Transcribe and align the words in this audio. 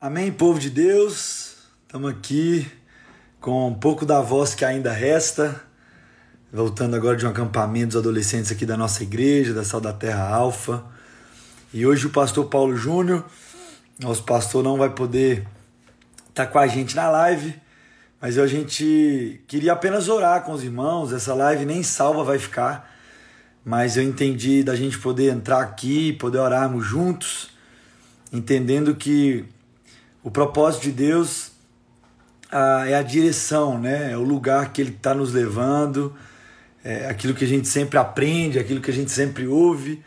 Amém, 0.00 0.30
povo 0.30 0.60
de 0.60 0.70
Deus. 0.70 1.56
Estamos 1.82 2.08
aqui 2.08 2.70
com 3.40 3.66
um 3.66 3.74
pouco 3.74 4.06
da 4.06 4.20
voz 4.20 4.54
que 4.54 4.64
ainda 4.64 4.92
resta. 4.92 5.60
Voltando 6.52 6.94
agora 6.94 7.16
de 7.16 7.26
um 7.26 7.28
acampamento 7.28 7.94
dos 7.94 7.96
adolescentes 7.96 8.52
aqui 8.52 8.64
da 8.64 8.76
nossa 8.76 9.02
igreja, 9.02 9.52
da 9.52 9.64
Sal 9.64 9.80
da 9.80 9.92
Terra 9.92 10.32
Alfa. 10.32 10.84
E 11.74 11.84
hoje 11.84 12.06
o 12.06 12.10
pastor 12.10 12.46
Paulo 12.46 12.76
Júnior, 12.76 13.24
nosso 13.98 14.22
pastor, 14.22 14.62
não 14.62 14.78
vai 14.78 14.90
poder 14.90 15.48
estar 16.28 16.46
tá 16.46 16.46
com 16.46 16.60
a 16.60 16.68
gente 16.68 16.94
na 16.94 17.10
live, 17.10 17.60
mas 18.20 18.38
a 18.38 18.46
gente 18.46 19.42
queria 19.48 19.72
apenas 19.72 20.08
orar 20.08 20.44
com 20.44 20.52
os 20.52 20.62
irmãos. 20.62 21.12
Essa 21.12 21.34
live 21.34 21.64
nem 21.66 21.82
salva 21.82 22.22
vai 22.22 22.38
ficar, 22.38 22.88
mas 23.64 23.96
eu 23.96 24.04
entendi 24.04 24.62
da 24.62 24.76
gente 24.76 24.96
poder 24.96 25.32
entrar 25.32 25.60
aqui, 25.60 26.12
poder 26.12 26.38
orarmos 26.38 26.86
juntos, 26.86 27.50
entendendo 28.32 28.94
que 28.94 29.44
o 30.28 30.30
propósito 30.30 30.82
de 30.82 30.92
Deus 30.92 31.52
ah, 32.52 32.84
é 32.86 32.94
a 32.94 33.02
direção, 33.02 33.80
né? 33.80 34.12
é 34.12 34.16
o 34.18 34.22
lugar 34.22 34.74
que 34.74 34.82
Ele 34.82 34.90
está 34.90 35.14
nos 35.14 35.32
levando, 35.32 36.14
é 36.84 37.08
aquilo 37.08 37.32
que 37.32 37.46
a 37.46 37.48
gente 37.48 37.66
sempre 37.66 37.98
aprende, 37.98 38.58
aquilo 38.58 38.78
que 38.78 38.90
a 38.90 38.94
gente 38.94 39.10
sempre 39.10 39.46
ouve, 39.46 40.02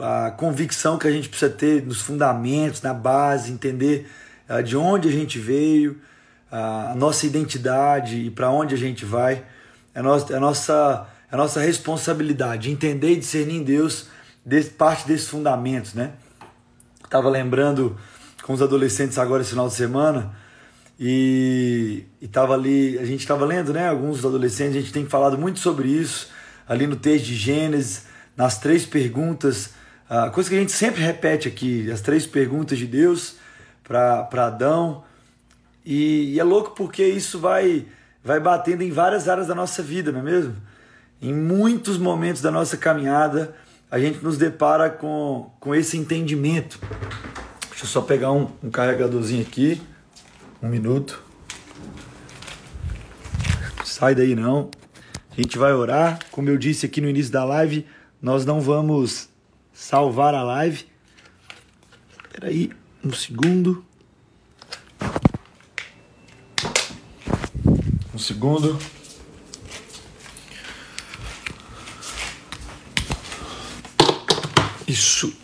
a 0.00 0.30
convicção 0.30 0.96
que 0.96 1.08
a 1.08 1.10
gente 1.10 1.28
precisa 1.28 1.50
ter 1.50 1.84
nos 1.84 2.00
fundamentos, 2.00 2.82
na 2.82 2.94
base, 2.94 3.50
entender 3.50 4.08
ah, 4.48 4.60
de 4.60 4.76
onde 4.76 5.08
a 5.08 5.10
gente 5.10 5.40
veio, 5.40 6.00
ah, 6.52 6.92
a 6.92 6.94
nossa 6.94 7.26
identidade 7.26 8.26
e 8.26 8.30
para 8.30 8.50
onde 8.50 8.76
a 8.76 8.78
gente 8.78 9.04
vai. 9.04 9.42
É 9.92 9.98
a 9.98 10.02
nossa, 10.04 10.32
é 10.32 10.36
a 10.36 10.40
nossa, 10.40 11.08
a 11.32 11.36
nossa 11.36 11.60
responsabilidade, 11.60 12.70
entender 12.70 13.10
e 13.10 13.16
discernir 13.16 13.56
em 13.56 13.64
Deus 13.64 14.06
desse, 14.46 14.70
parte 14.70 15.04
desses 15.04 15.26
fundamentos. 15.26 15.94
Né? 15.94 16.12
Estava 17.04 17.28
lembrando 17.28 17.98
com 18.44 18.52
os 18.52 18.60
adolescentes 18.60 19.18
agora 19.18 19.40
esse 19.40 19.50
final 19.50 19.68
de 19.68 19.74
semana 19.74 20.34
e 21.00 22.04
estava 22.20 22.52
ali, 22.52 22.98
a 22.98 23.04
gente 23.04 23.20
estava 23.20 23.44
lendo, 23.44 23.72
né? 23.72 23.88
Alguns 23.88 24.18
dos 24.18 24.26
adolescentes, 24.26 24.76
a 24.76 24.80
gente 24.80 24.92
tem 24.92 25.06
falado 25.06 25.38
muito 25.38 25.58
sobre 25.60 25.88
isso 25.88 26.28
ali 26.68 26.86
no 26.86 26.94
texto 26.94 27.24
de 27.24 27.34
Gênesis, 27.34 28.04
nas 28.36 28.58
três 28.58 28.84
perguntas, 28.84 29.70
a 30.08 30.28
coisa 30.28 30.50
que 30.50 30.56
a 30.56 30.58
gente 30.58 30.72
sempre 30.72 31.02
repete 31.02 31.48
aqui, 31.48 31.90
as 31.90 32.02
três 32.02 32.26
perguntas 32.26 32.78
de 32.78 32.86
Deus 32.86 33.36
para 33.82 34.28
Adão. 34.46 35.04
E, 35.84 36.34
e, 36.34 36.40
é 36.40 36.44
louco 36.44 36.72
porque 36.74 37.04
isso 37.04 37.38
vai, 37.38 37.86
vai 38.22 38.40
batendo 38.40 38.82
em 38.82 38.90
várias 38.90 39.26
áreas 39.26 39.46
da 39.46 39.54
nossa 39.54 39.82
vida, 39.82 40.12
não 40.12 40.20
é 40.20 40.22
mesmo? 40.22 40.54
Em 41.20 41.32
muitos 41.32 41.96
momentos 41.96 42.42
da 42.42 42.50
nossa 42.50 42.76
caminhada, 42.76 43.54
a 43.90 43.98
gente 43.98 44.22
nos 44.22 44.36
depara 44.36 44.90
com, 44.90 45.50
com 45.58 45.74
esse 45.74 45.96
entendimento 45.96 46.78
Deixa 47.74 47.86
eu 47.86 47.88
só 47.88 48.02
pegar 48.02 48.30
um, 48.30 48.48
um 48.62 48.70
carregadorzinho 48.70 49.42
aqui. 49.42 49.82
Um 50.62 50.68
minuto. 50.68 51.20
Sai 53.84 54.14
daí 54.14 54.36
não. 54.36 54.70
A 55.32 55.34
gente 55.34 55.58
vai 55.58 55.72
orar. 55.72 56.20
Como 56.30 56.48
eu 56.48 56.56
disse 56.56 56.86
aqui 56.86 57.00
no 57.00 57.08
início 57.08 57.32
da 57.32 57.44
live, 57.44 57.84
nós 58.22 58.46
não 58.46 58.60
vamos 58.60 59.28
salvar 59.72 60.36
a 60.36 60.44
live. 60.44 60.86
Espera 62.22 62.46
aí, 62.46 62.70
um 63.04 63.12
segundo. 63.12 63.84
Um 68.14 68.18
segundo. 68.18 68.78
Isso. 74.86 75.43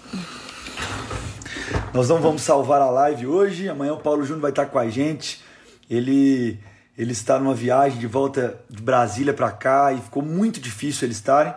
Nós 1.92 2.08
não 2.08 2.20
vamos 2.20 2.42
salvar 2.42 2.80
a 2.80 2.88
live 2.88 3.27
hoje. 3.27 3.69
Amanhã 3.69 3.94
o 3.94 3.98
Paulo 3.98 4.22
Júnior 4.22 4.42
vai 4.42 4.50
estar 4.50 4.66
com 4.66 4.78
a 4.78 4.88
gente. 4.88 5.42
Ele 5.88 6.58
ele 6.96 7.12
está 7.12 7.38
numa 7.38 7.55
viagem 7.55 7.98
de 7.98 8.06
volta 8.06 8.60
de 8.69 8.80
Brasília 8.83 9.33
para 9.33 9.51
cá 9.51 9.92
e 9.92 10.01
ficou 10.01 10.23
muito 10.23 10.61
difícil 10.61 11.06
eles 11.06 11.17
estarem. 11.17 11.52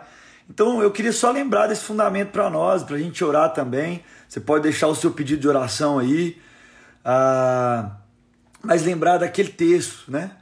Então 0.50 0.82
eu 0.82 0.90
queria 0.90 1.12
só 1.12 1.30
lembrar 1.30 1.68
desse 1.68 1.84
fundamento 1.84 2.30
para 2.30 2.50
nós, 2.50 2.82
para 2.82 2.96
a 2.96 2.98
gente 2.98 3.22
orar 3.22 3.52
também. 3.52 4.02
Você 4.28 4.40
pode 4.40 4.64
deixar 4.64 4.88
o 4.88 4.94
seu 4.94 5.12
pedido 5.12 5.40
de 5.40 5.48
oração 5.48 5.98
aí, 5.98 6.40
ah, 7.04 7.92
mas 8.62 8.82
lembrar 8.82 9.18
daquele 9.18 9.50
texto, 9.50 10.10
né? 10.10 10.32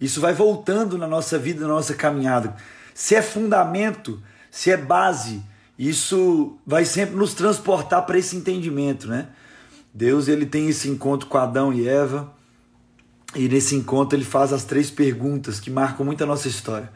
Isso 0.00 0.20
vai 0.20 0.34
voltando 0.34 0.96
na 0.96 1.08
nossa 1.08 1.38
vida, 1.38 1.62
na 1.62 1.68
nossa 1.68 1.94
caminhada. 1.94 2.54
Se 2.94 3.14
é 3.14 3.22
fundamento, 3.22 4.22
se 4.50 4.70
é 4.70 4.76
base, 4.76 5.42
isso 5.78 6.56
vai 6.66 6.84
sempre 6.84 7.16
nos 7.16 7.34
transportar 7.34 8.04
para 8.06 8.18
esse 8.18 8.36
entendimento, 8.36 9.08
né? 9.08 9.28
Deus 9.92 10.28
ele 10.28 10.46
tem 10.46 10.68
esse 10.68 10.88
encontro 10.88 11.28
com 11.28 11.38
Adão 11.38 11.72
e 11.72 11.88
Eva 11.88 12.32
e 13.34 13.48
nesse 13.48 13.74
encontro 13.74 14.16
ele 14.16 14.24
faz 14.24 14.52
as 14.52 14.64
três 14.64 14.90
perguntas 14.90 15.60
que 15.60 15.70
marcam 15.70 16.04
muito 16.04 16.22
a 16.22 16.26
nossa 16.26 16.48
história. 16.48 16.90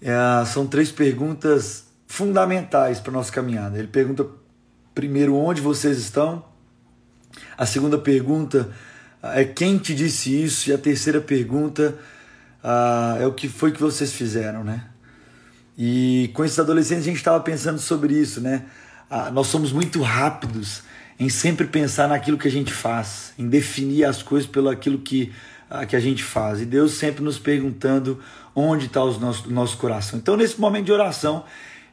É, 0.00 0.44
são 0.46 0.66
três 0.66 0.90
perguntas 0.90 1.84
fundamentais 2.06 3.00
para 3.00 3.12
nossa 3.12 3.32
caminhada. 3.32 3.78
Ele 3.78 3.88
pergunta 3.88 4.26
primeiro 4.94 5.34
onde 5.34 5.60
vocês 5.60 5.98
estão, 5.98 6.44
a 7.56 7.66
segunda 7.66 7.98
pergunta 7.98 8.70
é 9.22 9.44
quem 9.44 9.78
te 9.78 9.94
disse 9.94 10.42
isso 10.42 10.70
e 10.70 10.72
a 10.72 10.78
terceira 10.78 11.20
pergunta 11.20 11.98
ah, 12.62 13.16
é 13.20 13.26
o 13.26 13.32
que 13.32 13.48
foi 13.48 13.72
que 13.72 13.80
vocês 13.80 14.12
fizeram, 14.12 14.62
né? 14.62 14.84
E 15.76 16.30
com 16.34 16.44
esses 16.44 16.58
adolescentes 16.58 17.02
a 17.04 17.06
gente 17.06 17.16
estava 17.16 17.40
pensando 17.40 17.78
sobre 17.78 18.14
isso, 18.14 18.40
né? 18.40 18.64
Ah, 19.10 19.30
nós 19.30 19.48
somos 19.48 19.72
muito 19.72 20.00
rápidos 20.02 20.82
em 21.18 21.28
sempre 21.28 21.66
pensar 21.66 22.08
naquilo 22.08 22.38
que 22.38 22.48
a 22.48 22.50
gente 22.50 22.72
faz, 22.72 23.32
em 23.38 23.48
definir 23.48 24.04
as 24.04 24.22
coisas 24.22 24.48
pelo 24.48 24.68
aquilo 24.68 24.98
que, 24.98 25.32
ah, 25.68 25.84
que 25.84 25.96
a 25.96 26.00
gente 26.00 26.22
faz. 26.22 26.60
E 26.60 26.64
Deus 26.64 26.92
sempre 26.92 27.22
nos 27.22 27.38
perguntando 27.38 28.20
onde 28.54 28.86
está 28.86 29.02
o 29.02 29.18
nosso, 29.18 29.50
nosso 29.50 29.76
coração. 29.76 30.18
Então, 30.18 30.36
nesse 30.36 30.60
momento 30.60 30.86
de 30.86 30.92
oração, 30.92 31.44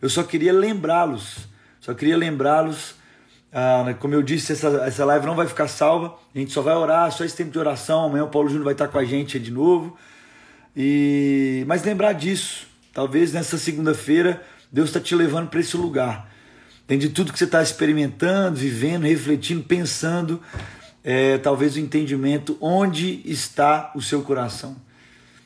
eu 0.02 0.10
só 0.10 0.24
queria 0.24 0.54
lembrá-los, 0.54 1.48
só 1.80 1.94
queria 1.94 2.18
lembrá-los. 2.18 2.96
Ah, 3.52 3.96
como 4.00 4.14
eu 4.14 4.22
disse, 4.22 4.54
essa, 4.54 4.68
essa 4.86 5.06
live 5.06 5.26
não 5.26 5.36
vai 5.36 5.48
ficar 5.48 5.68
salva, 5.68 6.16
a 6.34 6.40
gente 6.40 6.52
só 6.52 6.62
vai 6.62 6.76
orar, 6.76 7.12
só 7.12 7.26
esse 7.26 7.36
tempo 7.36 7.52
de 7.52 7.60
oração. 7.60 8.06
Amanhã 8.06 8.24
o 8.24 8.30
Paulo 8.30 8.48
Júnior 8.48 8.66
vai 8.66 8.74
estar 8.74 8.88
com 8.88 8.98
a 8.98 9.06
gente 9.06 9.40
de 9.40 9.52
novo. 9.52 9.98
E 10.76 11.66
Mas 11.68 11.84
lembrar 11.84 12.14
disso, 12.14 12.71
Talvez 12.94 13.32
nessa 13.32 13.58
segunda-feira 13.58 14.42
Deus 14.72 14.90
está 14.90 15.00
te 15.00 15.16
levando 15.16 15.50
para 15.50 15.60
esse 15.60 15.76
lugar. 15.78 16.30
Tem 16.88 16.98
de 16.98 17.10
tudo 17.10 17.32
que 17.32 17.40
você 17.40 17.46
está 17.46 17.62
experimentando, 17.62 18.58
vivendo, 18.58 19.04
refletindo, 19.04 19.64
pensando, 19.64 20.42
é, 21.04 21.38
talvez 21.38 21.76
o 21.76 21.80
entendimento 21.80 22.58
onde 22.60 23.22
está 23.26 23.92
o 23.96 24.02
seu 24.02 24.22
coração. 24.22 24.76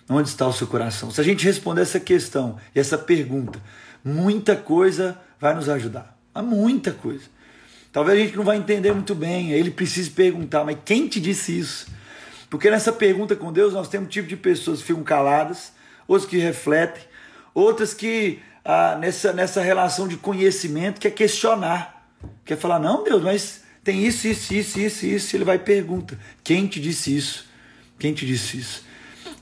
Onde 0.10 0.30
está 0.30 0.48
o 0.48 0.54
seu 0.54 0.68
coração? 0.68 1.10
Se 1.10 1.20
a 1.22 1.24
gente 1.24 1.46
responder 1.46 1.82
essa 1.82 2.00
questão 2.00 2.58
e 2.74 2.80
essa 2.80 2.98
pergunta, 2.98 3.60
muita 4.04 4.56
coisa 4.56 5.20
vai 5.40 5.54
nos 5.56 5.68
ajudar. 5.68 6.18
Há 6.34 6.42
muita 6.42 6.92
coisa. 6.92 7.26
Talvez 7.92 8.20
a 8.20 8.24
gente 8.24 8.36
não 8.36 8.44
vai 8.44 8.58
entender 8.58 8.92
muito 8.92 9.16
bem, 9.16 9.52
ele 9.52 9.72
precisa 9.72 10.12
perguntar, 10.12 10.64
mas 10.64 10.78
quem 10.84 11.08
te 11.08 11.20
disse 11.20 11.58
isso? 11.58 11.88
Porque 12.50 12.70
nessa 12.70 12.92
pergunta 12.92 13.36
com 13.36 13.54
Deus 13.54 13.74
nós 13.74 13.88
temos 13.88 14.08
um 14.08 14.10
tipo 14.10 14.28
de 14.28 14.36
pessoas 14.36 14.80
que 14.80 14.88
ficam 14.88 15.04
caladas, 15.04 15.72
outros 16.08 16.30
que 16.30 16.38
refletem, 16.38 17.02
outras 17.56 17.94
que 17.94 18.40
ah, 18.64 18.98
nessa, 19.00 19.34
nessa 19.34 19.62
relação 19.62 20.08
de 20.08 20.18
conhecimento 20.18 21.00
quer 21.00 21.12
questionar, 21.12 22.08
quer 22.44 22.58
falar, 22.58 22.78
não, 22.80 23.04
Deus, 23.04 23.24
mas 23.24 23.64
tem 23.84 24.06
isso, 24.06 24.28
isso, 24.28 24.54
isso, 24.54 24.80
isso, 24.80 25.06
isso. 25.06 25.36
Ele 25.36 25.46
vai 25.46 25.56
e 25.56 25.60
pergunta: 25.60 26.20
quem 26.44 26.68
te 26.68 26.80
disse 26.80 27.16
isso? 27.16 27.46
Quem 27.98 28.14
te 28.14 28.26
disse 28.26 28.58
isso? 28.58 28.84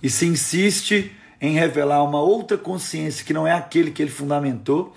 E 0.01 0.09
se 0.09 0.25
insiste 0.25 1.11
em 1.41 1.53
revelar 1.53 2.03
uma 2.03 2.21
outra 2.21 2.57
consciência 2.57 3.25
que 3.25 3.33
não 3.33 3.47
é 3.47 3.53
aquele 3.53 3.91
que 3.91 4.01
ele 4.01 4.11
fundamentou, 4.11 4.95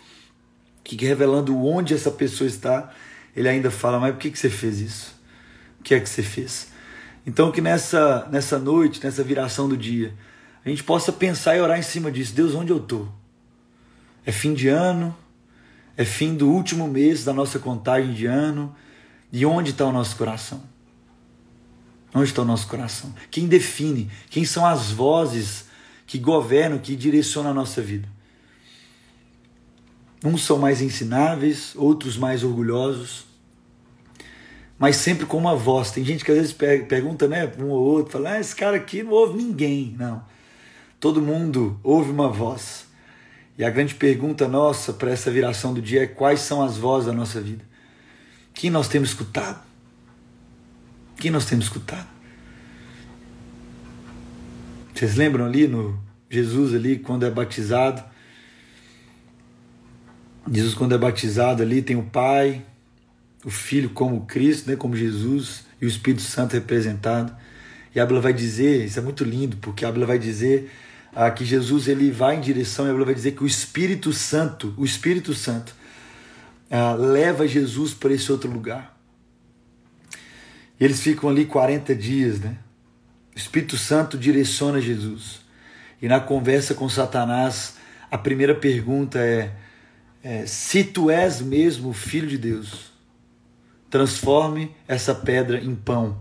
que 0.84 0.97
revelando 0.97 1.56
onde 1.56 1.94
essa 1.94 2.10
pessoa 2.10 2.47
está, 2.47 2.93
ele 3.34 3.49
ainda 3.49 3.71
fala: 3.71 3.99
mas 3.99 4.12
por 4.12 4.21
que, 4.21 4.31
que 4.31 4.38
você 4.38 4.50
fez 4.50 4.81
isso? 4.81 5.15
O 5.79 5.82
que 5.82 5.94
é 5.94 6.00
que 6.00 6.08
você 6.08 6.23
fez? 6.23 6.69
Então, 7.25 7.50
que 7.50 7.61
nessa, 7.61 8.29
nessa 8.31 8.58
noite, 8.58 9.02
nessa 9.02 9.23
viração 9.23 9.69
do 9.69 9.76
dia, 9.76 10.12
a 10.66 10.68
gente 10.68 10.82
possa 10.82 11.12
pensar 11.12 11.56
e 11.56 11.60
orar 11.60 11.78
em 11.78 11.82
cima 11.82 12.10
disso. 12.10 12.34
Deus, 12.34 12.52
onde 12.52 12.72
eu 12.72 12.78
estou? 12.78 13.08
É 14.24 14.32
fim 14.32 14.52
de 14.52 14.66
ano, 14.66 15.16
é 15.96 16.04
fim 16.04 16.34
do 16.34 16.50
último 16.50 16.88
mês 16.88 17.22
da 17.22 17.32
nossa 17.32 17.60
contagem 17.60 18.12
de 18.12 18.26
ano. 18.26 18.74
E 19.32 19.46
onde 19.46 19.70
está 19.70 19.84
o 19.86 19.92
nosso 19.92 20.16
coração? 20.16 20.60
Onde 22.12 22.30
está 22.30 22.42
o 22.42 22.44
nosso 22.44 22.66
coração? 22.66 23.14
Quem 23.30 23.46
define? 23.46 24.10
Quem 24.28 24.44
são 24.44 24.66
as 24.66 24.90
vozes 24.90 25.66
que 26.04 26.18
governam, 26.18 26.78
que 26.78 26.96
direcionam 26.96 27.52
a 27.52 27.54
nossa 27.54 27.80
vida? 27.80 28.08
Uns 30.24 30.44
são 30.44 30.58
mais 30.58 30.82
ensináveis, 30.82 31.74
outros 31.76 32.16
mais 32.16 32.42
orgulhosos, 32.42 33.24
mas 34.76 34.96
sempre 34.96 35.26
com 35.26 35.36
uma 35.36 35.54
voz. 35.54 35.92
Tem 35.92 36.04
gente 36.04 36.24
que 36.24 36.32
às 36.32 36.38
vezes 36.38 36.52
pergunta, 36.52 37.28
né, 37.28 37.52
um 37.56 37.66
ou 37.66 37.84
outro, 37.84 38.14
fala, 38.14 38.32
ah, 38.32 38.40
esse 38.40 38.56
cara 38.56 38.76
aqui 38.76 39.04
não 39.04 39.12
ouve 39.12 39.40
ninguém. 39.40 39.94
Não. 39.96 40.34
Todo 40.98 41.20
mundo 41.20 41.78
ouve 41.82 42.10
uma 42.10 42.28
voz. 42.28 42.87
E 43.58 43.64
a 43.64 43.70
grande 43.70 43.94
pergunta 43.94 44.46
nossa 44.46 44.93
para 44.93 45.10
essa 45.10 45.31
viração 45.31 45.72
do 45.72 45.81
dia 45.81 46.02
é 46.02 46.06
quais 46.06 46.40
são 46.40 46.62
as 46.62 46.76
vozes 46.76 47.06
da 47.06 47.12
nossa 47.12 47.40
vida? 47.40 47.64
Quem 48.52 48.70
nós 48.70 48.88
temos 48.88 49.10
escutado? 49.10 49.64
Quem 51.19 51.31
nós 51.31 51.46
temos 51.46 51.66
escutado? 51.66 52.06
Vocês 54.94 55.14
lembram 55.14 55.44
ali 55.46 55.66
no 55.69 55.98
Jesus 56.28 56.75
ali 56.75 56.99
quando 56.99 57.25
é 57.25 57.31
batizado? 57.31 58.02
Jesus 60.50 60.75
quando 60.75 60.94
é 60.94 60.99
batizado 60.99 61.62
ali 61.62 61.82
tem 61.82 61.96
o 61.96 62.02
Pai, 62.02 62.64
o 63.44 63.50
Filho 63.50 63.90
como 63.90 64.26
Cristo, 64.26 64.70
né, 64.70 64.76
como 64.76 64.96
Jesus 64.96 65.64
e 65.81 65.87
o 65.87 65.88
Espírito 65.88 66.22
Santo 66.22 66.52
representado. 66.52 67.34
E 67.94 68.00
a 68.00 68.04
Bíblia 68.04 68.20
vai 68.20 68.32
dizer, 68.32 68.84
isso 68.84 68.99
é 68.99 69.02
muito 69.02 69.25
lindo, 69.25 69.56
porque 69.58 69.84
a 69.84 69.88
Bíblia 69.88 70.06
vai 70.06 70.19
dizer 70.19 70.70
ah, 71.18 71.30
que 71.30 71.46
Jesus 71.46 71.88
ele 71.88 72.10
vai 72.10 72.36
em 72.36 72.40
direção, 72.42 72.84
e 72.84 72.88
a 72.88 72.90
Bíblia 72.90 73.06
vai 73.06 73.14
dizer 73.14 73.32
que 73.32 73.42
o 73.42 73.46
Espírito 73.46 74.12
Santo, 74.12 74.74
o 74.76 74.84
Espírito 74.84 75.32
Santo, 75.32 75.74
ah, 76.70 76.92
leva 76.92 77.48
Jesus 77.48 77.94
para 77.94 78.12
esse 78.12 78.30
outro 78.30 78.50
lugar. 78.50 78.94
E 80.78 80.84
eles 80.84 81.00
ficam 81.00 81.30
ali 81.30 81.46
40 81.46 81.94
dias, 81.94 82.38
né? 82.38 82.58
O 83.34 83.38
Espírito 83.38 83.78
Santo 83.78 84.18
direciona 84.18 84.78
Jesus. 84.78 85.40
E 86.02 86.06
na 86.06 86.20
conversa 86.20 86.74
com 86.74 86.86
Satanás, 86.86 87.76
a 88.10 88.18
primeira 88.18 88.54
pergunta 88.54 89.18
é, 89.18 89.52
é: 90.22 90.44
se 90.44 90.84
tu 90.84 91.10
és 91.10 91.40
mesmo 91.40 91.94
filho 91.94 92.28
de 92.28 92.36
Deus, 92.36 92.92
transforme 93.88 94.76
essa 94.86 95.14
pedra 95.14 95.58
em 95.58 95.74
pão. 95.74 96.20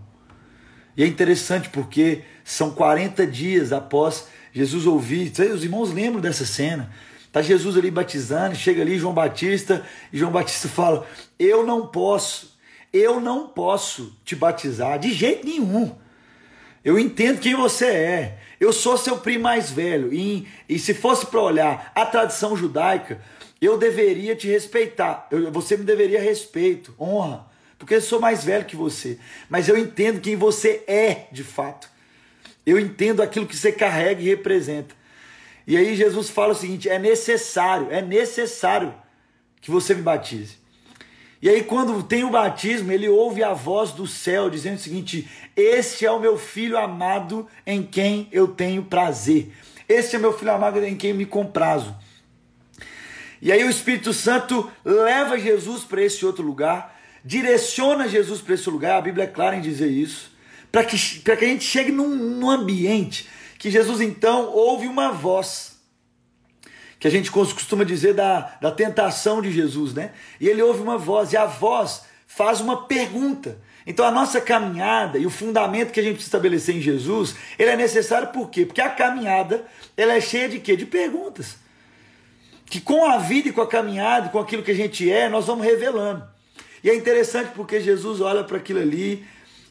E 0.96 1.04
é 1.04 1.06
interessante 1.06 1.68
porque 1.68 2.22
são 2.46 2.72
40 2.72 3.28
dias 3.28 3.74
após 3.74 4.30
Jesus 4.56 4.88
ouvir. 4.88 5.34
Os 5.54 5.64
irmãos 5.66 5.92
lembram 5.92 6.22
dessa 6.22 6.46
cena. 6.46 6.90
Está 7.28 7.42
Jesus 7.42 7.78
ali 7.78 7.92
batizando, 7.92 8.56
chega 8.56 8.82
ali 8.82 8.98
João 8.98 9.14
Batista, 9.14 9.86
e 10.14 10.18
João 10.18 10.32
Batista 10.32 10.70
fala: 10.70 11.06
Eu 11.38 11.66
não 11.66 11.88
posso, 11.88 12.58
eu 12.94 13.20
não 13.20 13.50
posso 13.50 14.18
te 14.24 14.34
batizar 14.38 14.98
de 14.98 15.12
jeito 15.12 15.46
nenhum. 15.46 15.94
Eu 16.86 16.98
entendo 16.98 17.42
quem 17.42 17.54
você 17.54 17.86
é. 17.88 18.40
Eu 18.58 18.72
sou 18.72 18.98
seu 18.98 19.18
primo 19.18 19.44
mais 19.44 19.70
velho. 19.70 20.14
E, 20.14 20.48
e 20.70 20.80
se 20.80 20.94
fosse 20.94 21.26
para 21.26 21.42
olhar 21.42 21.92
a 21.94 22.06
tradição 22.06 22.56
judaica, 22.56 23.20
eu 23.60 23.78
deveria 23.78 24.36
te 24.36 24.48
respeitar. 24.48 25.28
Eu, 25.30 25.52
você 25.52 25.76
me 25.76 25.84
deveria 25.84 26.22
respeito, 26.22 26.96
honra. 26.98 27.46
Porque 27.78 27.96
eu 27.96 28.02
sou 28.02 28.22
mais 28.22 28.46
velho 28.46 28.64
que 28.64 28.78
você. 28.78 29.20
Mas 29.50 29.68
eu 29.68 29.78
entendo 29.78 30.22
quem 30.22 30.38
você 30.38 30.84
é 30.88 31.28
de 31.34 31.44
fato. 31.44 31.90
Eu 32.66 32.80
entendo 32.80 33.22
aquilo 33.22 33.46
que 33.46 33.56
você 33.56 33.72
carrega 33.72 34.22
e 34.22 34.26
representa. 34.26 34.96
E 35.68 35.78
aí 35.78 35.96
Jesus 35.96 36.30
fala 36.30 36.54
o 36.54 36.56
seguinte: 36.56 36.90
é 36.90 37.00
necessário, 37.00 37.88
é 37.92 38.02
necessário 38.02 38.94
que 39.62 39.72
você 39.72 39.94
me 39.94 40.02
batize. 40.02 40.58
E 41.42 41.50
aí, 41.50 41.64
quando 41.64 42.02
tem 42.02 42.24
o 42.24 42.32
batismo, 42.32 42.92
ele 42.92 43.08
ouve 43.08 43.44
a 43.44 43.54
voz 43.54 43.92
do 43.92 44.08
céu 44.08 44.50
dizendo 44.50 44.78
o 44.78 44.82
seguinte: 44.82 45.30
Este 45.56 46.06
é 46.06 46.12
o 46.12 46.20
meu 46.20 46.38
filho 46.38 46.78
amado 46.78 47.48
em 47.66 47.84
quem 47.84 48.28
eu 48.32 48.48
tenho 48.48 48.84
prazer. 48.84 49.52
Este 49.88 50.16
é 50.16 50.20
meu 50.20 50.34
filho 50.34 50.52
amado 50.52 50.84
em 50.84 50.96
quem 50.96 51.14
me 51.14 51.26
comprazo. 51.26 51.96
E 53.42 53.52
aí 53.52 53.64
o 53.64 53.70
Espírito 53.70 54.12
Santo 54.12 54.72
leva 54.84 55.38
Jesus 55.38 55.84
para 55.84 56.02
esse 56.02 56.26
outro 56.26 56.44
lugar, 56.44 57.00
direciona 57.24 58.08
Jesus 58.08 58.42
para 58.42 58.56
esse 58.56 58.68
lugar, 58.70 58.98
a 58.98 59.02
Bíblia 59.02 59.26
é 59.26 59.28
clara 59.28 59.56
em 59.56 59.62
dizer 59.62 59.90
isso, 59.90 60.32
para 60.72 60.84
que, 60.84 60.98
que 60.98 61.32
a 61.32 61.36
gente 61.36 61.64
chegue 61.64 61.92
num, 61.92 62.10
num 62.10 62.50
ambiente 62.50 63.28
que 63.58 63.72
Jesus 63.72 64.02
então 64.02 64.50
ouve 64.52 64.88
uma 64.88 65.12
voz 65.12 65.76
que 67.00 67.08
a 67.08 67.12
gente 67.12 67.30
costuma 67.30 67.84
dizer 67.84 68.14
da, 68.14 68.58
da 68.60 68.72
tentação 68.72 69.42
de 69.42 69.52
Jesus, 69.52 69.94
né? 69.94 70.12
E 70.40 70.48
ele 70.48 70.62
ouve 70.62 70.82
uma 70.82 70.98
voz, 70.98 71.34
e 71.34 71.38
a 71.38 71.46
voz 71.46 72.04
faz 72.26 72.60
uma 72.60 72.88
pergunta. 72.88 73.60
Então 73.86 74.06
a 74.06 74.12
nossa 74.12 74.42
caminhada 74.42 75.18
e 75.18 75.26
o 75.26 75.30
fundamento 75.30 75.92
que 75.92 76.00
a 76.00 76.04
gente 76.04 76.16
precisa 76.16 76.30
estabelecer 76.30 76.76
em 76.76 76.82
Jesus, 76.82 77.36
ele 77.60 77.70
é 77.70 77.76
necessário 77.76 78.30
por 78.30 78.50
quê? 78.50 78.66
Porque 78.66 78.82
a 78.82 78.90
caminhada, 78.90 79.66
ela 79.96 80.14
é 80.14 80.22
cheia 80.22 80.50
de 80.50 80.60
quê? 80.60 80.76
De 80.76 80.86
perguntas. 80.86 81.58
Que 82.66 82.82
com 82.82 83.06
a 83.06 83.20
vida 83.20 83.50
e 83.50 83.52
com 83.52 83.62
a 83.62 83.68
caminhada, 83.68 84.30
com 84.30 84.40
aquilo 84.40 84.64
que 84.64 84.72
a 84.72 84.76
gente 84.76 85.10
é, 85.12 85.30
nós 85.30 85.46
vamos 85.46 85.64
revelando. 85.64 86.24
E 86.84 86.90
é 86.90 86.96
interessante 86.96 87.52
porque 87.56 87.80
Jesus 87.80 88.20
olha 88.20 88.44
para 88.44 88.58
aquilo 88.58 88.80
ali 88.80 89.24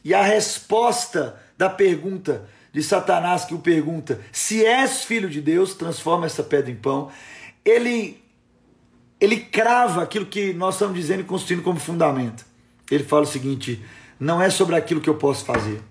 e 0.05 0.13
a 0.13 0.21
resposta 0.21 1.35
da 1.57 1.67
pergunta 1.67 2.47
de 2.71 2.83
Satanás 2.83 3.43
que 3.43 3.55
o 3.55 3.59
pergunta: 3.59 4.21
se 4.31 4.63
és 4.63 5.03
filho 5.03 5.27
de 5.27 5.41
Deus, 5.41 5.73
transforma 5.73 6.27
essa 6.27 6.43
pedra 6.43 6.69
em 6.69 6.75
pão. 6.75 7.09
Ele 7.65 8.23
ele 9.19 9.37
crava 9.37 10.03
aquilo 10.03 10.27
que 10.27 10.53
nós 10.53 10.75
estamos 10.75 10.95
dizendo 10.95 11.21
e 11.21 11.23
construindo 11.23 11.63
como 11.63 11.79
fundamento. 11.79 12.45
Ele 12.91 13.03
fala 13.03 13.23
o 13.23 13.27
seguinte: 13.27 13.83
não 14.19 14.39
é 14.39 14.51
sobre 14.51 14.75
aquilo 14.75 15.01
que 15.01 15.09
eu 15.09 15.15
posso 15.15 15.43
fazer, 15.43 15.81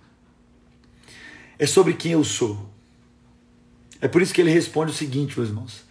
é 1.58 1.66
sobre 1.66 1.94
quem 1.94 2.12
eu 2.12 2.22
sou. 2.22 2.70
É 4.00 4.06
por 4.06 4.22
isso 4.22 4.32
que 4.32 4.40
ele 4.40 4.50
responde 4.52 4.92
o 4.92 4.94
seguinte, 4.94 5.36
meus 5.36 5.48
irmãos: 5.48 5.84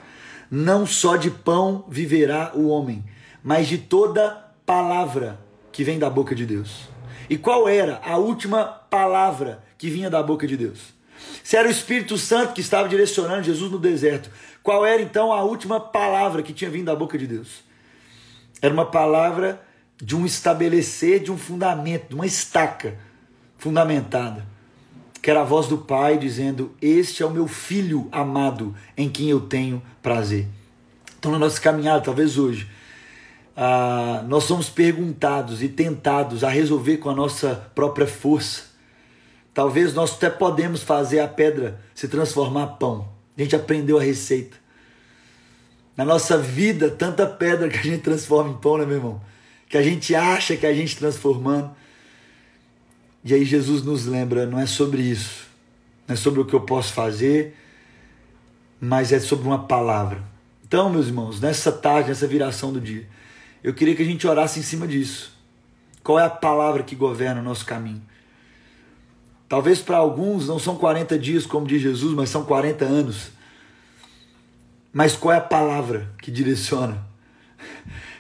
não 0.49 0.85
só 0.85 1.17
de 1.17 1.29
pão 1.29 1.83
viverá 1.89 2.53
o 2.55 2.67
homem, 2.67 3.03
mas 3.43 3.67
de 3.67 3.79
toda 3.79 4.53
palavra 4.65 5.43
que 5.73 5.83
vem 5.83 5.99
da 5.99 6.09
boca 6.09 6.33
de 6.33 6.45
Deus. 6.45 6.92
E 7.29 7.37
qual 7.37 7.67
era 7.67 8.01
a 8.03 8.17
última 8.17 8.65
palavra 8.65 9.63
que 9.83 9.89
vinha 9.89 10.09
da 10.09 10.23
boca 10.23 10.47
de 10.47 10.55
Deus. 10.55 10.93
Se 11.43 11.57
era 11.57 11.67
o 11.67 11.71
Espírito 11.71 12.17
Santo 12.17 12.53
que 12.53 12.61
estava 12.61 12.87
direcionando 12.87 13.43
Jesus 13.43 13.69
no 13.69 13.77
deserto, 13.77 14.29
qual 14.61 14.85
era 14.85 15.01
então 15.01 15.33
a 15.33 15.43
última 15.43 15.77
palavra 15.77 16.41
que 16.41 16.53
tinha 16.53 16.69
vindo 16.69 16.85
da 16.85 16.95
boca 16.95 17.17
de 17.17 17.27
Deus? 17.27 17.65
Era 18.61 18.73
uma 18.73 18.85
palavra 18.85 19.61
de 19.97 20.15
um 20.15 20.25
estabelecer, 20.25 21.21
de 21.21 21.33
um 21.33 21.37
fundamento, 21.37 22.07
de 22.07 22.15
uma 22.15 22.25
estaca 22.25 22.97
fundamentada, 23.57 24.45
que 25.21 25.29
era 25.29 25.41
a 25.41 25.43
voz 25.43 25.67
do 25.67 25.79
Pai 25.79 26.17
dizendo: 26.17 26.73
Este 26.81 27.23
é 27.23 27.25
o 27.25 27.29
meu 27.31 27.47
filho 27.47 28.07
amado 28.09 28.73
em 28.95 29.09
quem 29.09 29.29
eu 29.29 29.41
tenho 29.41 29.83
prazer. 30.01 30.47
Então, 31.19 31.31
na 31.31 31.39
nossa 31.39 31.59
caminhada, 31.59 31.99
talvez 31.99 32.37
hoje, 32.37 32.69
ah, 33.55 34.23
nós 34.27 34.45
somos 34.45 34.69
perguntados 34.69 35.61
e 35.61 35.69
tentados 35.69 36.43
a 36.43 36.49
resolver 36.49 36.97
com 36.97 37.09
a 37.09 37.15
nossa 37.15 37.71
própria 37.75 38.07
força 38.07 38.73
Talvez 39.53 39.93
nós 39.93 40.13
até 40.13 40.29
podemos 40.29 40.81
fazer 40.81 41.19
a 41.19 41.27
pedra 41.27 41.79
se 41.93 42.07
transformar 42.07 42.73
em 42.73 42.77
pão. 42.79 43.07
A 43.37 43.41
gente 43.41 43.55
aprendeu 43.55 43.99
a 43.99 44.01
receita. 44.01 44.57
Na 45.95 46.03
nossa 46.03 46.37
vida, 46.37 46.89
tanta 46.89 47.27
pedra 47.27 47.69
que 47.69 47.77
a 47.77 47.83
gente 47.83 48.01
transforma 48.01 48.49
em 48.49 48.57
pão, 48.57 48.79
né, 48.79 48.85
meu 48.85 48.95
irmão? 48.95 49.21
Que 49.69 49.77
a 49.77 49.83
gente 49.83 50.15
acha 50.15 50.57
que 50.57 50.65
a 50.65 50.73
gente 50.73 50.97
transformando. 50.97 51.69
E 53.23 53.33
aí 53.33 53.45
Jesus 53.45 53.83
nos 53.83 54.07
lembra, 54.07 54.47
não 54.47 54.59
é 54.59 54.65
sobre 54.65 55.03
isso. 55.03 55.45
Não 56.07 56.13
é 56.13 56.17
sobre 56.17 56.41
o 56.41 56.45
que 56.45 56.55
eu 56.55 56.61
posso 56.61 56.91
fazer, 56.91 57.55
mas 58.81 59.13
é 59.13 59.19
sobre 59.19 59.45
uma 59.45 59.65
palavra. 59.65 60.23
Então, 60.65 60.89
meus 60.89 61.07
irmãos, 61.07 61.39
nessa 61.39 61.71
tarde, 61.71 62.09
nessa 62.09 62.25
viração 62.25 62.73
do 62.73 62.81
dia, 62.81 63.07
eu 63.63 63.73
queria 63.73 63.95
que 63.95 64.01
a 64.01 64.05
gente 64.05 64.27
orasse 64.27 64.59
em 64.59 64.63
cima 64.63 64.87
disso. 64.87 65.31
Qual 66.03 66.19
é 66.19 66.25
a 66.25 66.29
palavra 66.29 66.83
que 66.83 66.95
governa 66.95 67.39
o 67.39 67.43
nosso 67.43 67.65
caminho? 67.65 68.01
Talvez 69.47 69.79
para 69.79 69.97
alguns 69.97 70.47
não 70.47 70.59
são 70.59 70.75
40 70.75 71.17
dias, 71.17 71.45
como 71.45 71.65
diz 71.65 71.81
Jesus, 71.81 72.13
mas 72.13 72.29
são 72.29 72.43
40 72.43 72.83
anos. 72.83 73.31
Mas 74.91 75.15
qual 75.15 75.33
é 75.33 75.37
a 75.37 75.41
palavra 75.41 76.11
que 76.21 76.29
direciona? 76.29 77.03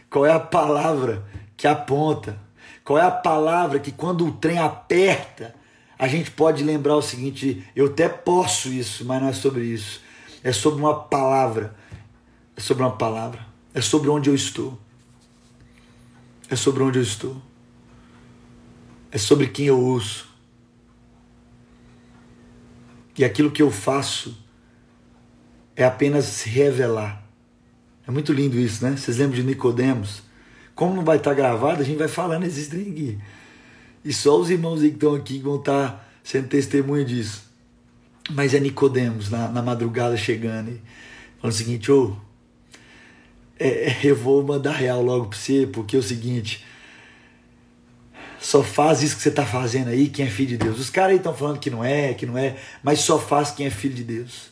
Qual 0.09 0.25
é 0.25 0.31
a 0.31 0.39
palavra 0.39 1.25
que 1.57 1.67
aponta? 1.67 2.37
Qual 2.83 2.99
é 2.99 3.01
a 3.01 3.11
palavra 3.11 3.79
que 3.79 3.91
quando 3.91 4.27
o 4.27 4.31
trem 4.31 4.59
aperta, 4.59 5.55
a 5.97 6.07
gente 6.07 6.29
pode 6.31 6.63
lembrar 6.63 6.95
o 6.95 7.01
seguinte: 7.01 7.67
eu 7.75 7.87
até 7.87 8.07
posso 8.07 8.69
isso, 8.69 9.03
mas 9.05 9.21
não 9.21 9.29
é 9.29 9.33
sobre 9.33 9.63
isso. 9.63 10.01
É 10.43 10.51
sobre 10.51 10.79
uma 10.79 10.99
palavra. 10.99 11.75
É 12.55 12.61
sobre 12.61 12.83
uma 12.83 12.95
palavra. 12.95 13.39
É 13.73 13.81
sobre 13.81 14.09
onde 14.09 14.29
eu 14.29 14.35
estou. 14.35 14.77
É 16.53 16.55
sobre 16.55 16.83
onde 16.83 16.99
eu 16.99 17.03
estou. 17.03 17.41
É 19.11 19.17
sobre 19.17 19.47
quem 19.47 19.65
eu 19.65 19.79
ouço. 19.79 20.27
E 23.17 23.25
aquilo 23.25 23.49
que 23.49 23.63
eu 23.63 23.71
faço 23.71 24.37
é 25.75 25.83
apenas 25.83 26.25
se 26.25 26.47
revelar. 26.47 27.27
É 28.07 28.11
muito 28.11 28.31
lindo 28.31 28.55
isso, 28.59 28.85
né? 28.85 28.95
Vocês 28.95 29.17
lembram 29.17 29.37
de 29.37 29.43
Nicodemos? 29.43 30.21
Como 30.75 30.95
não 30.95 31.03
vai 31.03 31.17
estar 31.17 31.33
gravado, 31.33 31.81
a 31.81 31.83
gente 31.83 31.97
vai 31.97 32.07
falando 32.07 32.43
esses 32.43 32.67
trem 32.67 32.91
aqui. 32.91 33.17
E 34.05 34.13
só 34.13 34.39
os 34.39 34.51
irmãos 34.51 34.81
que 34.81 34.87
estão 34.89 35.15
aqui 35.15 35.39
vão 35.39 35.55
estar 35.55 36.07
sendo 36.23 36.49
testemunha 36.49 37.03
disso. 37.03 37.49
Mas 38.29 38.53
é 38.53 38.59
Nicodemos 38.59 39.27
na, 39.31 39.47
na 39.47 39.63
madrugada 39.63 40.15
chegando 40.15 40.69
e 40.69 40.79
falando 41.39 41.55
o 41.55 41.57
seguinte, 41.57 41.91
ô, 41.91 42.11
oh, 42.11 42.15
é, 43.67 43.97
eu 44.03 44.15
vou 44.15 44.43
mandar 44.43 44.73
real 44.73 45.01
logo 45.01 45.27
para 45.27 45.37
você, 45.37 45.67
porque 45.71 45.95
é 45.95 45.99
o 45.99 46.03
seguinte, 46.03 46.65
só 48.39 48.61
faz 48.61 49.01
isso 49.01 49.15
que 49.15 49.21
você 49.21 49.29
está 49.29 49.45
fazendo 49.45 49.89
aí 49.89 50.09
quem 50.09 50.25
é 50.25 50.29
filho 50.29 50.49
de 50.49 50.57
Deus. 50.57 50.79
Os 50.79 50.89
caras 50.89 51.11
aí 51.11 51.17
estão 51.17 51.33
falando 51.33 51.59
que 51.59 51.69
não 51.69 51.83
é, 51.83 52.13
que 52.13 52.25
não 52.25 52.37
é, 52.37 52.57
mas 52.83 52.99
só 52.99 53.17
faz 53.17 53.51
quem 53.51 53.65
é 53.65 53.69
filho 53.69 53.95
de 53.95 54.03
Deus. 54.03 54.51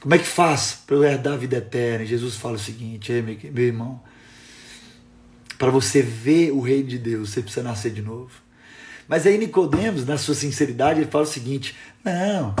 Como 0.00 0.14
é 0.14 0.18
que 0.18 0.26
faz 0.26 0.78
para 0.86 0.96
eu 0.96 1.04
herdar 1.04 1.34
a 1.34 1.36
vida 1.36 1.58
eterna? 1.58 2.04
Jesus 2.06 2.34
fala 2.36 2.54
o 2.54 2.58
seguinte, 2.58 3.12
meu 3.52 3.64
irmão, 3.64 4.00
para 5.58 5.70
você 5.70 6.00
ver 6.00 6.52
o 6.52 6.60
reino 6.60 6.88
de 6.88 6.98
Deus, 6.98 7.30
você 7.30 7.42
precisa 7.42 7.62
nascer 7.62 7.92
de 7.92 8.00
novo. 8.00 8.30
Mas 9.06 9.26
aí 9.26 9.36
Nicodemos, 9.36 10.06
na 10.06 10.16
sua 10.16 10.34
sinceridade, 10.34 11.00
ele 11.00 11.10
fala 11.10 11.24
o 11.24 11.26
seguinte: 11.26 11.76
não, 12.02 12.54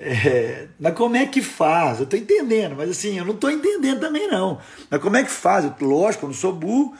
é, 0.00 0.68
mas 0.78 0.94
como 0.94 1.16
é 1.16 1.26
que 1.26 1.42
faz? 1.42 1.98
Eu 1.98 2.04
estou 2.04 2.18
entendendo, 2.18 2.76
mas 2.76 2.90
assim, 2.90 3.18
eu 3.18 3.24
não 3.24 3.34
estou 3.34 3.50
entendendo 3.50 4.00
também 4.00 4.28
não. 4.28 4.60
Mas 4.88 5.00
como 5.00 5.16
é 5.16 5.24
que 5.24 5.30
faz? 5.30 5.64
Eu, 5.64 5.74
lógico, 5.80 6.24
eu 6.24 6.28
não 6.28 6.34
sou 6.34 6.52
burro, 6.52 6.94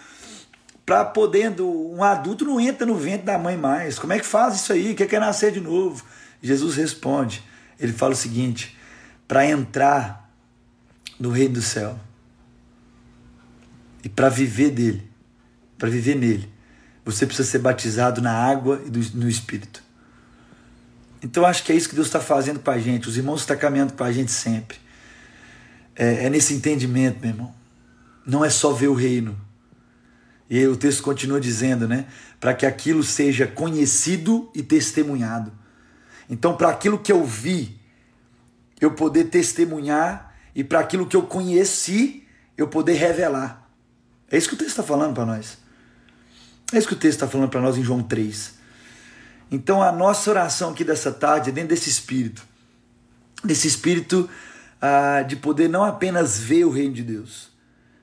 para 0.84 1.04
podendo, 1.04 1.68
um 1.68 2.02
adulto 2.02 2.44
não 2.44 2.58
entra 2.58 2.86
no 2.86 2.96
ventre 2.96 3.26
da 3.26 3.38
mãe 3.38 3.56
mais. 3.56 3.98
Como 3.98 4.12
é 4.12 4.18
que 4.18 4.26
faz 4.26 4.56
isso 4.56 4.72
aí? 4.72 4.94
Quer 4.94 5.06
quer 5.06 5.20
nascer 5.20 5.52
de 5.52 5.60
novo? 5.60 6.04
Jesus 6.42 6.76
responde. 6.76 7.42
Ele 7.78 7.92
fala 7.92 8.14
o 8.14 8.16
seguinte: 8.16 8.76
para 9.28 9.46
entrar 9.46 10.28
no 11.20 11.30
reino 11.30 11.54
do 11.54 11.62
céu 11.62 11.98
e 14.02 14.08
para 14.08 14.28
viver 14.28 14.70
dele, 14.70 15.08
para 15.76 15.88
viver 15.88 16.16
nele, 16.16 16.48
você 17.04 17.26
precisa 17.26 17.48
ser 17.48 17.58
batizado 17.58 18.20
na 18.20 18.32
água 18.32 18.82
e 18.84 19.16
no 19.16 19.28
Espírito. 19.28 19.87
Então 21.22 21.44
acho 21.44 21.64
que 21.64 21.72
é 21.72 21.74
isso 21.74 21.88
que 21.88 21.94
Deus 21.94 22.06
está 22.06 22.20
fazendo 22.20 22.60
com 22.60 22.70
a 22.70 22.78
gente. 22.78 23.08
Os 23.08 23.16
irmãos 23.16 23.40
estão 23.40 23.56
caminhando 23.56 23.92
com 23.92 24.04
a 24.04 24.12
gente 24.12 24.30
sempre. 24.30 24.78
É, 25.96 26.26
é 26.26 26.30
nesse 26.30 26.54
entendimento, 26.54 27.20
meu 27.20 27.30
irmão. 27.30 27.54
Não 28.26 28.44
é 28.44 28.50
só 28.50 28.72
ver 28.72 28.88
o 28.88 28.94
reino 28.94 29.48
e 30.50 30.66
o 30.66 30.76
texto 30.76 31.02
continua 31.02 31.40
dizendo, 31.40 31.86
né? 31.86 32.06
Para 32.40 32.54
que 32.54 32.64
aquilo 32.64 33.02
seja 33.02 33.46
conhecido 33.46 34.50
e 34.54 34.62
testemunhado. 34.62 35.52
Então, 36.30 36.56
para 36.56 36.70
aquilo 36.70 36.98
que 36.98 37.12
eu 37.12 37.24
vi, 37.24 37.78
eu 38.80 38.92
poder 38.92 39.24
testemunhar, 39.24 40.34
e 40.54 40.64
para 40.64 40.80
aquilo 40.80 41.06
que 41.06 41.16
eu 41.16 41.22
conheci, 41.22 42.26
eu 42.56 42.66
poder 42.66 42.94
revelar. 42.94 43.68
É 44.30 44.38
isso 44.38 44.48
que 44.48 44.54
o 44.54 44.58
texto 44.58 44.70
está 44.70 44.82
falando 44.82 45.14
para 45.14 45.26
nós. 45.26 45.58
É 46.72 46.78
isso 46.78 46.88
que 46.88 46.94
o 46.94 46.98
texto 46.98 47.16
está 47.16 47.28
falando 47.28 47.50
para 47.50 47.60
nós 47.60 47.76
em 47.76 47.84
João 47.84 48.02
3. 48.02 48.57
Então, 49.50 49.82
a 49.82 49.90
nossa 49.90 50.30
oração 50.30 50.70
aqui 50.70 50.84
dessa 50.84 51.10
tarde 51.10 51.50
é 51.50 51.52
dentro 51.52 51.70
desse 51.70 51.88
espírito 51.88 52.46
desse 53.44 53.68
espírito 53.68 54.28
ah, 54.80 55.22
de 55.22 55.36
poder 55.36 55.68
não 55.68 55.84
apenas 55.84 56.38
ver 56.38 56.64
o 56.64 56.70
reino 56.70 56.94
de 56.94 57.02
Deus, 57.02 57.50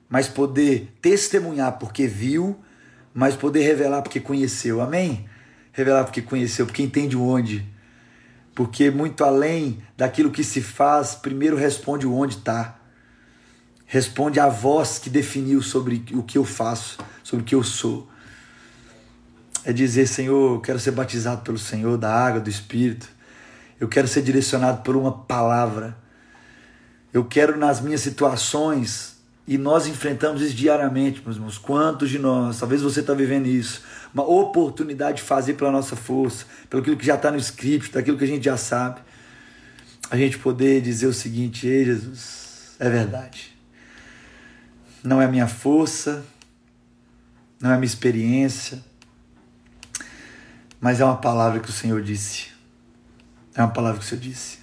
mas 0.10 0.28
poder 0.28 0.94
testemunhar 1.02 1.78
porque 1.78 2.08
viu, 2.08 2.58
mas 3.14 3.36
poder 3.36 3.64
revelar 3.64 4.02
porque 4.02 4.20
conheceu. 4.20 4.82
Amém? 4.82 5.26
Revelar 5.72 6.04
porque 6.04 6.22
conheceu, 6.22 6.66
porque 6.66 6.84
entende 6.84 7.18
onde. 7.18 7.66
Porque 8.54 8.90
muito 8.90 9.24
além 9.24 9.84
daquilo 9.98 10.32
que 10.32 10.44
se 10.44 10.62
faz, 10.62 11.16
primeiro 11.16 11.58
responde 11.58 12.08
o 12.08 12.14
onde 12.14 12.38
está. 12.38 12.80
Responde 13.86 14.40
a 14.40 14.48
voz 14.48 14.98
que 14.98 15.10
definiu 15.10 15.62
sobre 15.62 16.06
o 16.14 16.24
que 16.24 16.38
eu 16.38 16.46
faço, 16.46 16.98
sobre 17.24 17.44
o 17.44 17.46
que 17.46 17.56
eu 17.56 17.64
sou. 17.64 18.10
É 19.66 19.74
dizer, 19.74 20.08
Senhor, 20.08 20.56
eu 20.56 20.62
quero 20.62 20.80
ser 20.80 20.92
batizado 20.92 21.42
pelo 21.42 21.58
Senhor, 21.58 21.98
da 21.98 22.14
água, 22.14 22.40
do 22.40 22.50
Espírito. 22.50 23.10
Eu 23.80 23.88
quero 23.88 24.08
ser 24.08 24.22
direcionado 24.22 24.84
por 24.84 24.96
uma 24.96 25.12
palavra. 25.12 25.98
Eu 27.12 27.26
quero, 27.26 27.58
nas 27.58 27.82
minhas 27.82 28.02
situações, 28.02 29.16
e 29.48 29.58
nós 29.58 29.88
enfrentamos 29.88 30.42
isso 30.42 30.56
diariamente, 30.56 31.22
meus 31.24 31.36
irmãos. 31.36 31.58
Quantos 31.58 32.10
de 32.10 32.18
nós, 32.18 32.60
talvez 32.60 32.82
você 32.82 33.00
está 33.00 33.14
vivendo 33.14 33.48
isso, 33.48 33.82
uma 34.14 34.24
oportunidade 34.24 35.18
de 35.18 35.24
fazer 35.24 35.54
pela 35.54 35.72
nossa 35.72 35.96
força, 35.96 36.46
pelo 36.70 36.82
que 36.84 37.06
já 37.06 37.16
está 37.16 37.32
no 37.32 37.38
script, 37.38 37.92
daquilo 37.92 38.18
que 38.18 38.24
a 38.24 38.28
gente 38.28 38.46
já 38.46 38.58
sabe, 38.58 39.02
a 40.10 40.18
gente 40.18 40.38
poder 40.40 40.82
dizer 40.82 41.08
o 41.08 41.14
seguinte: 41.14 41.68
Ei, 41.68 41.86
Jesus, 41.86 42.76
é 42.80 42.90
verdade. 42.90 43.56
Não 45.04 45.22
é 45.22 45.26
a 45.26 45.28
minha 45.28 45.48
força, 45.48 46.26
não 47.60 47.70
é 47.70 47.74
a 47.74 47.78
minha 47.78 47.86
experiência, 47.86 48.84
mas 50.80 51.00
é 51.00 51.06
uma 51.06 51.18
palavra 51.18 51.60
que 51.60 51.70
o 51.70 51.74
Senhor 51.74 52.02
disse. 52.02 52.48
É 53.56 53.62
uma 53.62 53.72
palavra 53.72 54.00
que 54.00 54.06
o 54.06 54.08
Senhor 54.08 54.22
disse. 54.22 54.60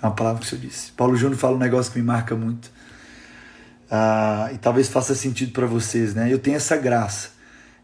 É 0.00 0.06
uma 0.06 0.14
palavra 0.14 0.40
que 0.40 0.46
o 0.46 0.48
Senhor 0.48 0.62
disse. 0.62 0.92
Paulo 0.92 1.16
Júnior 1.16 1.38
fala 1.38 1.56
um 1.56 1.58
negócio 1.58 1.92
que 1.92 1.98
me 1.98 2.04
marca 2.04 2.34
muito. 2.36 2.70
Ah, 3.90 4.50
e 4.52 4.58
talvez 4.58 4.88
faça 4.88 5.14
sentido 5.14 5.52
para 5.52 5.66
vocês, 5.66 6.14
né? 6.14 6.32
Eu 6.32 6.38
tenho 6.38 6.56
essa 6.56 6.76
graça 6.76 7.30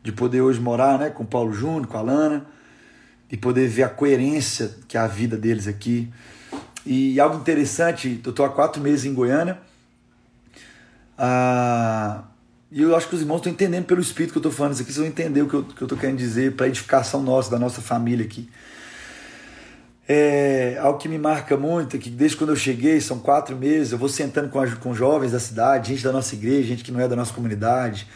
de 0.02 0.12
poder 0.12 0.40
hoje 0.40 0.60
morar, 0.60 0.98
né, 0.98 1.10
com 1.10 1.22
o 1.22 1.26
Paulo 1.26 1.52
Júnior, 1.52 1.86
com 1.86 1.98
a 1.98 2.02
Lana, 2.02 2.46
e 3.30 3.36
poder 3.36 3.68
ver 3.68 3.82
a 3.84 3.88
coerência 3.88 4.74
que 4.88 4.96
é 4.96 5.00
a 5.00 5.06
vida 5.06 5.36
deles 5.36 5.66
aqui. 5.66 6.10
E 6.84 7.20
algo 7.20 7.36
interessante, 7.36 8.20
eu 8.24 8.30
estou 8.30 8.46
há 8.46 8.48
quatro 8.48 8.82
meses 8.82 9.04
em 9.04 9.12
Goiânia, 9.12 9.58
ah, 11.18 12.24
e 12.70 12.82
eu 12.82 12.94
acho 12.94 13.08
que 13.08 13.16
os 13.16 13.20
irmãos 13.20 13.38
estão 13.38 13.52
entendendo 13.52 13.84
pelo 13.84 14.00
espírito 14.00 14.32
que 14.32 14.38
eu 14.38 14.40
estou 14.40 14.52
falando 14.52 14.74
isso 14.74 14.82
aqui, 14.82 14.92
vocês 14.92 14.98
vão 14.98 15.06
entender 15.06 15.42
o 15.42 15.48
que 15.48 15.54
eu 15.54 15.66
estou 15.82 15.98
querendo 15.98 16.18
dizer 16.18 16.52
para 16.52 16.68
edificação 16.68 17.20
nossa, 17.20 17.50
da 17.50 17.58
nossa 17.58 17.80
família 17.80 18.24
aqui. 18.24 18.48
É, 20.08 20.76
algo 20.80 20.98
que 20.98 21.08
me 21.08 21.18
marca 21.18 21.56
muito 21.56 21.96
é 21.96 21.98
que 21.98 22.10
desde 22.10 22.36
quando 22.36 22.50
eu 22.50 22.56
cheguei, 22.56 23.00
são 23.00 23.18
quatro 23.18 23.56
meses, 23.56 23.92
eu 23.92 23.98
vou 23.98 24.08
sentando 24.08 24.48
com, 24.48 24.60
a, 24.60 24.68
com 24.76 24.94
jovens 24.94 25.32
da 25.32 25.40
cidade, 25.40 25.88
gente 25.88 26.02
da 26.04 26.12
nossa 26.12 26.34
igreja, 26.34 26.68
gente 26.68 26.82
que 26.84 26.90
não 26.90 27.00
é 27.00 27.08
da 27.08 27.16
nossa 27.16 27.32
comunidade. 27.32 28.06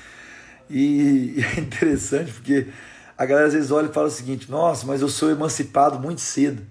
E, 0.71 1.35
e 1.39 1.45
é 1.57 1.61
interessante 1.61 2.33
porque 2.33 2.69
a 3.17 3.25
galera 3.27 3.47
às 3.49 3.55
vezes 3.55 3.71
olha 3.71 3.87
e 3.87 3.93
fala 3.93 4.07
o 4.07 4.11
seguinte: 4.11 4.51
nossa, 4.51 4.87
mas 4.87 5.03
eu 5.03 5.09
sou 5.09 5.31
emancipado 5.31 5.99
muito 5.99 6.21
cedo. 6.21 6.63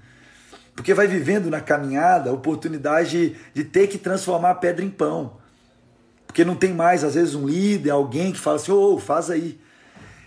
Porque 0.76 0.94
vai 0.94 1.08
vivendo 1.08 1.50
na 1.50 1.62
caminhada 1.62 2.30
a 2.30 2.34
oportunidade 2.34 3.12
de, 3.12 3.36
de 3.54 3.64
ter 3.64 3.88
que 3.88 3.98
transformar 3.98 4.52
a 4.52 4.56
pedra 4.56 4.84
em 4.84 4.90
pão. 4.90 5.38
Porque 6.34 6.44
não 6.44 6.56
tem 6.56 6.74
mais, 6.74 7.04
às 7.04 7.14
vezes, 7.14 7.36
um 7.36 7.48
líder, 7.48 7.92
alguém 7.92 8.32
que 8.32 8.40
fala 8.40 8.56
assim: 8.56 8.72
ô, 8.72 8.96
oh, 8.96 9.00
faz 9.00 9.30
aí. 9.30 9.60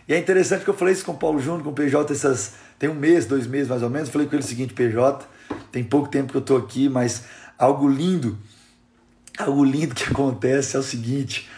E 0.06 0.14
é 0.14 0.18
interessante 0.18 0.62
que 0.62 0.70
eu 0.70 0.74
falei 0.74 0.94
isso 0.94 1.04
com 1.04 1.10
o 1.10 1.16
Paulo 1.16 1.40
Júnior, 1.40 1.64
com 1.64 1.70
o 1.70 1.72
PJ, 1.72 2.12
essas 2.12 2.52
tem 2.78 2.88
um 2.88 2.94
mês, 2.94 3.26
dois 3.26 3.44
meses 3.44 3.66
mais 3.66 3.82
ou 3.82 3.90
menos, 3.90 4.08
falei 4.08 4.28
com 4.28 4.36
ele 4.36 4.44
o 4.44 4.46
seguinte, 4.46 4.72
PJ, 4.72 5.26
tem 5.72 5.82
pouco 5.82 6.08
tempo 6.08 6.30
que 6.30 6.36
eu 6.36 6.40
estou 6.40 6.58
aqui, 6.58 6.88
mas 6.88 7.24
algo 7.58 7.88
lindo, 7.88 8.38
algo 9.36 9.64
lindo 9.64 9.96
que 9.96 10.04
acontece 10.12 10.76
é 10.76 10.78
o 10.78 10.82
seguinte, 10.82 11.48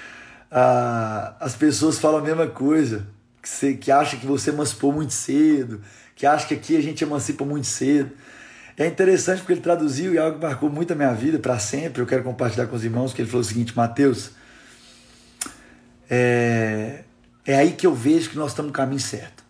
as 1.38 1.54
pessoas 1.54 1.98
falam 1.98 2.20
a 2.20 2.22
mesma 2.22 2.46
coisa, 2.46 3.06
que, 3.42 3.48
você, 3.50 3.74
que 3.74 3.90
acha 3.90 4.16
que 4.16 4.26
você 4.26 4.48
emancipou 4.48 4.94
muito 4.94 5.12
cedo, 5.12 5.82
que 6.16 6.24
acha 6.24 6.46
que 6.46 6.54
aqui 6.54 6.74
a 6.74 6.80
gente 6.80 7.04
emancipa 7.04 7.44
muito 7.44 7.66
cedo. 7.66 8.12
É 8.78 8.86
interessante 8.86 9.40
porque 9.40 9.54
ele 9.54 9.60
traduziu 9.60 10.14
e 10.14 10.18
algo 10.18 10.38
que 10.38 10.46
marcou 10.46 10.70
muito 10.70 10.92
a 10.92 10.96
minha 10.96 11.12
vida 11.12 11.36
para 11.40 11.58
sempre. 11.58 12.00
Eu 12.00 12.06
quero 12.06 12.22
compartilhar 12.22 12.68
com 12.68 12.76
os 12.76 12.84
irmãos 12.84 13.12
que 13.12 13.20
ele 13.20 13.28
falou 13.28 13.40
o 13.40 13.44
seguinte, 13.44 13.76
Mateus, 13.76 14.30
é, 16.08 17.02
é 17.44 17.56
aí 17.56 17.72
que 17.72 17.84
eu 17.84 17.92
vejo 17.92 18.30
que 18.30 18.36
nós 18.36 18.52
estamos 18.52 18.70
no 18.70 18.72
caminho 18.72 19.00
certo. 19.00 19.42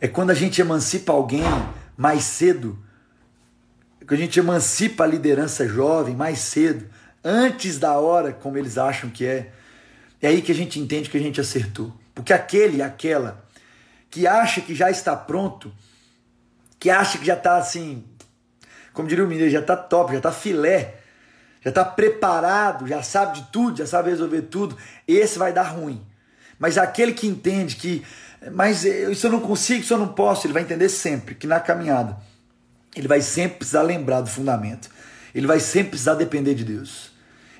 É 0.00 0.06
quando 0.06 0.30
a 0.30 0.34
gente 0.34 0.60
emancipa 0.60 1.12
alguém 1.12 1.42
mais 1.96 2.22
cedo, 2.22 2.78
é 4.00 4.04
quando 4.04 4.20
a 4.20 4.22
gente 4.22 4.38
emancipa 4.38 5.02
a 5.02 5.08
liderança 5.08 5.66
jovem 5.66 6.14
mais 6.14 6.38
cedo, 6.38 6.86
antes 7.24 7.80
da 7.80 7.98
hora, 7.98 8.32
como 8.32 8.56
eles 8.56 8.78
acham 8.78 9.10
que 9.10 9.26
é. 9.26 9.50
É 10.22 10.28
aí 10.28 10.40
que 10.40 10.52
a 10.52 10.54
gente 10.54 10.78
entende 10.78 11.10
que 11.10 11.16
a 11.16 11.20
gente 11.20 11.40
acertou. 11.40 11.92
Porque 12.14 12.32
aquele, 12.32 12.80
aquela 12.80 13.44
que 14.08 14.24
acha 14.24 14.60
que 14.60 14.72
já 14.72 14.88
está 14.88 15.16
pronto, 15.16 15.72
que 16.78 16.90
acha 16.90 17.18
que 17.18 17.24
já 17.24 17.34
está 17.34 17.56
assim, 17.56 18.04
como 19.00 19.08
diria 19.08 19.24
o 19.24 19.28
mineiro, 19.28 19.50
já 19.50 19.60
está 19.60 19.74
top, 19.74 20.12
já 20.12 20.18
está 20.18 20.30
filé, 20.30 20.96
já 21.64 21.70
está 21.70 21.82
preparado, 21.82 22.86
já 22.86 23.02
sabe 23.02 23.40
de 23.40 23.46
tudo, 23.50 23.78
já 23.78 23.86
sabe 23.86 24.10
resolver 24.10 24.42
tudo, 24.42 24.76
esse 25.08 25.38
vai 25.38 25.54
dar 25.54 25.62
ruim. 25.62 26.04
Mas 26.58 26.76
aquele 26.76 27.12
que 27.14 27.26
entende 27.26 27.76
que 27.76 28.04
mas 28.52 28.84
isso 28.84 29.26
eu 29.26 29.32
não 29.32 29.40
consigo, 29.40 29.80
isso 29.80 29.94
eu 29.94 29.98
não 29.98 30.08
posso. 30.08 30.46
Ele 30.46 30.52
vai 30.52 30.62
entender 30.62 30.90
sempre 30.90 31.34
que 31.34 31.46
na 31.46 31.58
caminhada 31.60 32.18
ele 32.94 33.08
vai 33.08 33.22
sempre 33.22 33.58
precisar 33.58 33.82
lembrar 33.82 34.20
do 34.20 34.28
fundamento. 34.28 34.90
Ele 35.34 35.46
vai 35.46 35.60
sempre 35.60 35.90
precisar 35.90 36.14
depender 36.14 36.54
de 36.54 36.64
Deus. 36.64 37.10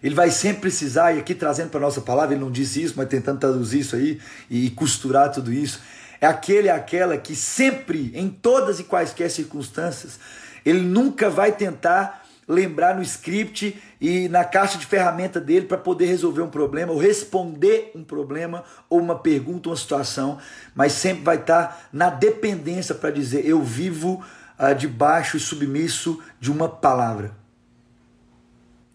Ele 0.02 0.14
vai 0.14 0.30
sempre 0.30 0.62
precisar, 0.62 1.14
e 1.14 1.20
aqui 1.20 1.34
trazendo 1.34 1.70
para 1.70 1.78
a 1.78 1.82
nossa 1.82 2.02
palavra, 2.02 2.34
ele 2.34 2.44
não 2.44 2.50
disse 2.50 2.82
isso, 2.82 2.94
mas 2.96 3.08
tentando 3.08 3.38
traduzir 3.38 3.80
isso 3.80 3.96
aí 3.96 4.20
e 4.50 4.68
costurar 4.70 5.30
tudo 5.30 5.50
isso. 5.52 5.80
É 6.20 6.26
aquele 6.26 6.68
e 6.68 6.70
aquela 6.70 7.16
que 7.16 7.34
sempre, 7.34 8.10
em 8.14 8.28
todas 8.28 8.80
e 8.80 8.84
quaisquer 8.84 9.30
circunstâncias, 9.30 10.18
ele 10.64 10.80
nunca 10.80 11.30
vai 11.30 11.52
tentar 11.52 12.20
lembrar 12.50 12.96
no 12.96 13.02
script 13.02 13.80
e 14.00 14.28
na 14.28 14.44
caixa 14.44 14.76
de 14.76 14.84
ferramenta 14.84 15.40
dele 15.40 15.66
para 15.66 15.78
poder 15.78 16.06
resolver 16.06 16.42
um 16.42 16.50
problema 16.50 16.92
ou 16.92 16.98
responder 16.98 17.92
um 17.94 18.02
problema 18.02 18.64
ou 18.88 18.98
uma 18.98 19.16
pergunta, 19.16 19.68
uma 19.68 19.76
situação, 19.76 20.38
mas 20.74 20.92
sempre 20.92 21.22
vai 21.22 21.36
estar 21.36 21.62
tá 21.62 21.80
na 21.92 22.10
dependência 22.10 22.94
para 22.94 23.10
dizer 23.10 23.46
eu 23.46 23.62
vivo 23.62 24.24
ah, 24.58 24.72
debaixo 24.72 25.36
e 25.36 25.40
submisso 25.40 26.20
de 26.40 26.50
uma 26.50 26.68
palavra. 26.68 27.38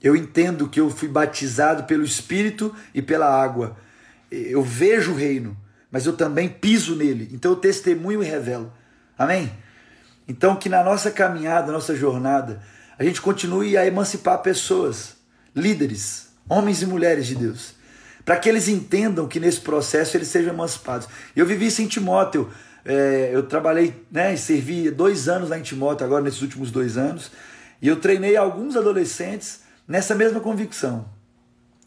Eu 0.04 0.16
entendo 0.16 0.68
que 0.68 0.80
eu 0.80 0.90
fui 0.90 1.08
batizado 1.08 1.86
pelo 1.86 2.04
Espírito 2.04 2.76
e 2.94 3.02
pela 3.02 3.28
água. 3.28 3.78
Eu 4.30 4.62
vejo 4.62 5.14
o 5.14 5.16
reino, 5.16 5.58
mas 5.90 6.06
eu 6.06 6.14
também 6.14 6.50
piso 6.50 6.96
nele. 6.96 7.30
Então 7.32 7.54
eu 7.54 7.56
testemunho 7.56 8.22
e 8.22 8.26
revelo. 8.26 8.72
Amém? 9.18 9.52
Então 10.28 10.56
que 10.56 10.70
na 10.70 10.84
nossa 10.84 11.12
caminhada, 11.12 11.72
nossa 11.72 11.96
jornada, 11.96 12.62
a 12.98 13.04
gente 13.04 13.22
continue 13.22 13.78
a 13.78 13.86
emancipar 13.86 14.42
pessoas, 14.42 15.16
líderes, 15.56 16.30
homens 16.50 16.82
e 16.82 16.86
mulheres 16.86 17.28
de 17.28 17.36
Deus, 17.36 17.76
para 18.24 18.38
que 18.38 18.50
eles 18.50 18.68
entendam 18.68 19.28
que 19.28 19.40
nesse 19.40 19.62
processo 19.62 20.18
eles 20.18 20.28
sejam 20.28 20.54
emancipados. 20.54 21.08
Eu 21.36 21.46
vivi 21.46 21.68
isso 21.68 21.82
em 21.82 21.88
Timóteo, 21.88 22.50
é, 22.84 23.32
eu 23.34 23.44
trabalhei 23.44 24.06
né, 24.12 24.34
e 24.34 24.38
servi 24.38 24.90
dois 24.90 25.28
anos 25.28 25.50
lá 25.50 25.58
em 25.58 25.64
Timóteo, 25.64 26.06
agora 26.06 26.24
nesses 26.24 26.42
últimos 26.42 26.72
dois 26.72 26.98
anos, 26.98 27.32
e 27.82 27.88
eu 27.88 27.98
treinei 27.98 28.38
alguns 28.38 28.76
adolescentes 28.76 29.60
nessa 29.88 30.16
mesma 30.16 30.40
convicção, 30.40 31.08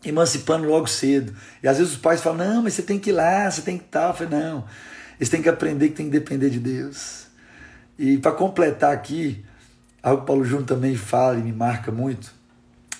emancipando 0.04 0.68
logo 0.68 0.86
cedo. 0.86 1.34
E 1.62 1.68
às 1.68 1.78
vezes 1.78 1.94
os 1.94 1.98
pais 1.98 2.20
falam: 2.20 2.46
não, 2.46 2.62
mas 2.62 2.74
você 2.74 2.82
tem 2.82 2.98
que 2.98 3.10
ir 3.10 3.14
lá, 3.14 3.50
você 3.50 3.62
tem 3.62 3.78
que 3.78 3.84
estar. 3.84 4.08
Eu 4.08 4.14
falei: 4.14 4.38
não, 4.38 4.64
eles 5.18 5.28
têm 5.28 5.42
que 5.42 5.48
aprender 5.48 5.88
que 5.88 5.94
tem 5.94 6.06
que 6.06 6.12
depender 6.12 6.50
de 6.50 6.60
Deus. 6.60 7.27
E 7.98 8.16
para 8.18 8.32
completar 8.32 8.92
aqui, 8.92 9.44
algo 10.02 10.18
que 10.18 10.22
o 10.24 10.26
Paulo 10.26 10.44
Júnior 10.44 10.66
também 10.66 10.96
fala 10.96 11.38
e 11.38 11.42
me 11.42 11.52
marca 11.52 11.90
muito, 11.90 12.32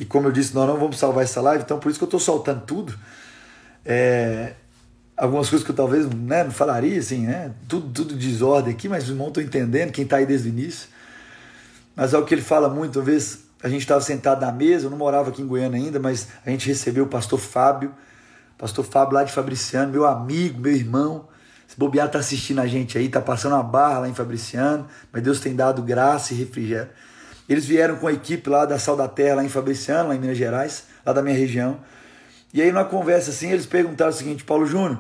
e 0.01 0.05
como 0.05 0.29
eu 0.29 0.33
disse, 0.33 0.55
nós 0.55 0.67
não 0.67 0.77
vamos 0.77 0.99
salvar 0.99 1.25
essa 1.25 1.41
live, 1.41 1.65
então 1.65 1.79
por 1.79 1.91
isso 1.91 1.99
que 1.99 2.05
eu 2.05 2.09
estou 2.09 2.21
soltando 2.21 2.63
tudo. 2.63 2.95
É, 3.85 4.55
algumas 5.17 5.49
coisas 5.49 5.65
que 5.65 5.73
eu 5.73 5.77
talvez 5.77 6.07
né, 6.07 6.45
não 6.45 6.53
falaria, 6.53 6.99
assim, 6.99 7.27
né? 7.27 7.53
Tudo, 7.67 7.89
tudo 7.93 8.15
desordem 8.15 8.73
aqui, 8.73 8.89
mas 8.89 9.05
os 9.05 9.11
irmãos 9.11 9.29
estão 9.29 9.43
entendendo, 9.43 9.91
quem 9.91 10.05
está 10.05 10.19
aí 10.19 10.27
desde 10.27 10.49
o 10.49 10.51
início. 10.51 10.89
Mas 11.97 12.15
é 12.15 12.19
o 12.19 12.25
que 12.25 12.33
ele 12.33 12.43
fala 12.43 12.69
muito, 12.69 13.01
uma 13.01 13.05
vez 13.05 13.41
a 13.61 13.69
gente 13.69 13.81
estava 13.81 14.01
sentado 14.01 14.41
na 14.41 14.53
mesa, 14.53 14.87
eu 14.87 14.91
não 14.91 14.99
morava 14.99 15.31
aqui 15.31 15.43
em 15.43 15.47
Goiânia 15.47 15.81
ainda, 15.81 15.99
mas 15.99 16.29
a 16.47 16.51
gente 16.51 16.69
recebeu 16.69 17.05
o 17.05 17.09
pastor 17.09 17.41
Fábio, 17.41 17.93
pastor 18.57 18.85
Fábio 18.85 19.15
lá 19.15 19.25
de 19.25 19.33
Fabriciano, 19.33 19.91
meu 19.91 20.07
amigo, 20.07 20.61
meu 20.61 20.73
irmão. 20.73 21.27
Bobear 21.79 22.09
está 22.09 22.19
assistindo 22.19 22.61
a 22.61 22.67
gente 22.67 22.99
aí, 22.99 23.07
está 23.07 23.21
passando 23.21 23.53
uma 23.53 23.63
barra 23.63 24.01
lá 24.01 24.09
em 24.09 24.15
Fabriciano, 24.15 24.89
mas 25.13 25.23
Deus 25.23 25.39
tem 25.39 25.55
dado 25.55 25.81
graça 25.81 26.35
e 26.35 26.37
refrigério. 26.37 26.91
Eles 27.49 27.65
vieram 27.65 27.97
com 27.99 28.09
a 28.09 28.13
equipe 28.13 28.51
lá 28.51 28.67
da 28.67 28.81
Sal 28.81 28.97
da 28.97 29.07
Terra, 29.07 29.37
lá 29.37 29.45
em 29.45 29.49
Fabriciano, 29.49 30.09
lá 30.09 30.17
em 30.17 30.19
Minas 30.19 30.37
Gerais, 30.37 30.87
lá 31.07 31.13
da 31.13 31.23
minha 31.23 31.37
região. 31.37 31.79
E 32.53 32.61
aí, 32.61 32.73
numa 32.73 32.85
conversa 32.85 33.31
assim, 33.31 33.53
eles 33.53 33.65
perguntaram 33.65 34.11
o 34.11 34.15
seguinte: 34.15 34.43
Paulo 34.43 34.67
Júnior, 34.67 34.99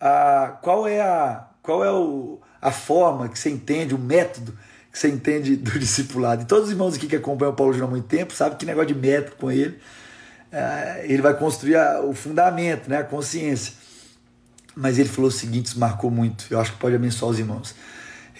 a, 0.00 0.56
qual 0.62 0.86
é, 0.86 1.00
a, 1.00 1.48
qual 1.60 1.84
é 1.84 1.90
o, 1.90 2.38
a 2.62 2.70
forma 2.70 3.28
que 3.28 3.36
você 3.36 3.50
entende, 3.50 3.92
o 3.92 3.98
método 3.98 4.56
que 4.92 4.98
você 4.98 5.08
entende 5.08 5.56
do 5.56 5.72
discipulado? 5.80 6.42
E 6.42 6.44
todos 6.44 6.66
os 6.66 6.70
irmãos 6.70 6.94
aqui 6.94 7.08
que 7.08 7.16
acompanham 7.16 7.52
o 7.52 7.56
Paulo 7.56 7.72
Júnior 7.72 7.88
há 7.88 7.90
muito 7.90 8.06
tempo 8.06 8.32
sabem 8.32 8.56
que 8.56 8.64
negócio 8.64 8.94
de 8.94 8.94
método 8.94 9.34
com 9.34 9.50
ele, 9.50 9.80
é, 10.52 11.06
ele 11.08 11.20
vai 11.20 11.34
construir 11.34 11.74
a, 11.74 12.02
o 12.02 12.14
fundamento, 12.14 12.88
né, 12.88 12.98
a 12.98 13.04
consciência. 13.04 13.82
Mas 14.76 14.98
ele 14.98 15.08
falou 15.08 15.28
o 15.28 15.32
seguinte: 15.32 15.66
isso 15.66 15.78
marcou 15.78 16.10
muito, 16.10 16.46
eu 16.50 16.60
acho 16.60 16.72
que 16.72 16.78
pode 16.78 16.96
abençoar 16.96 17.30
os 17.30 17.38
irmãos. 17.38 17.74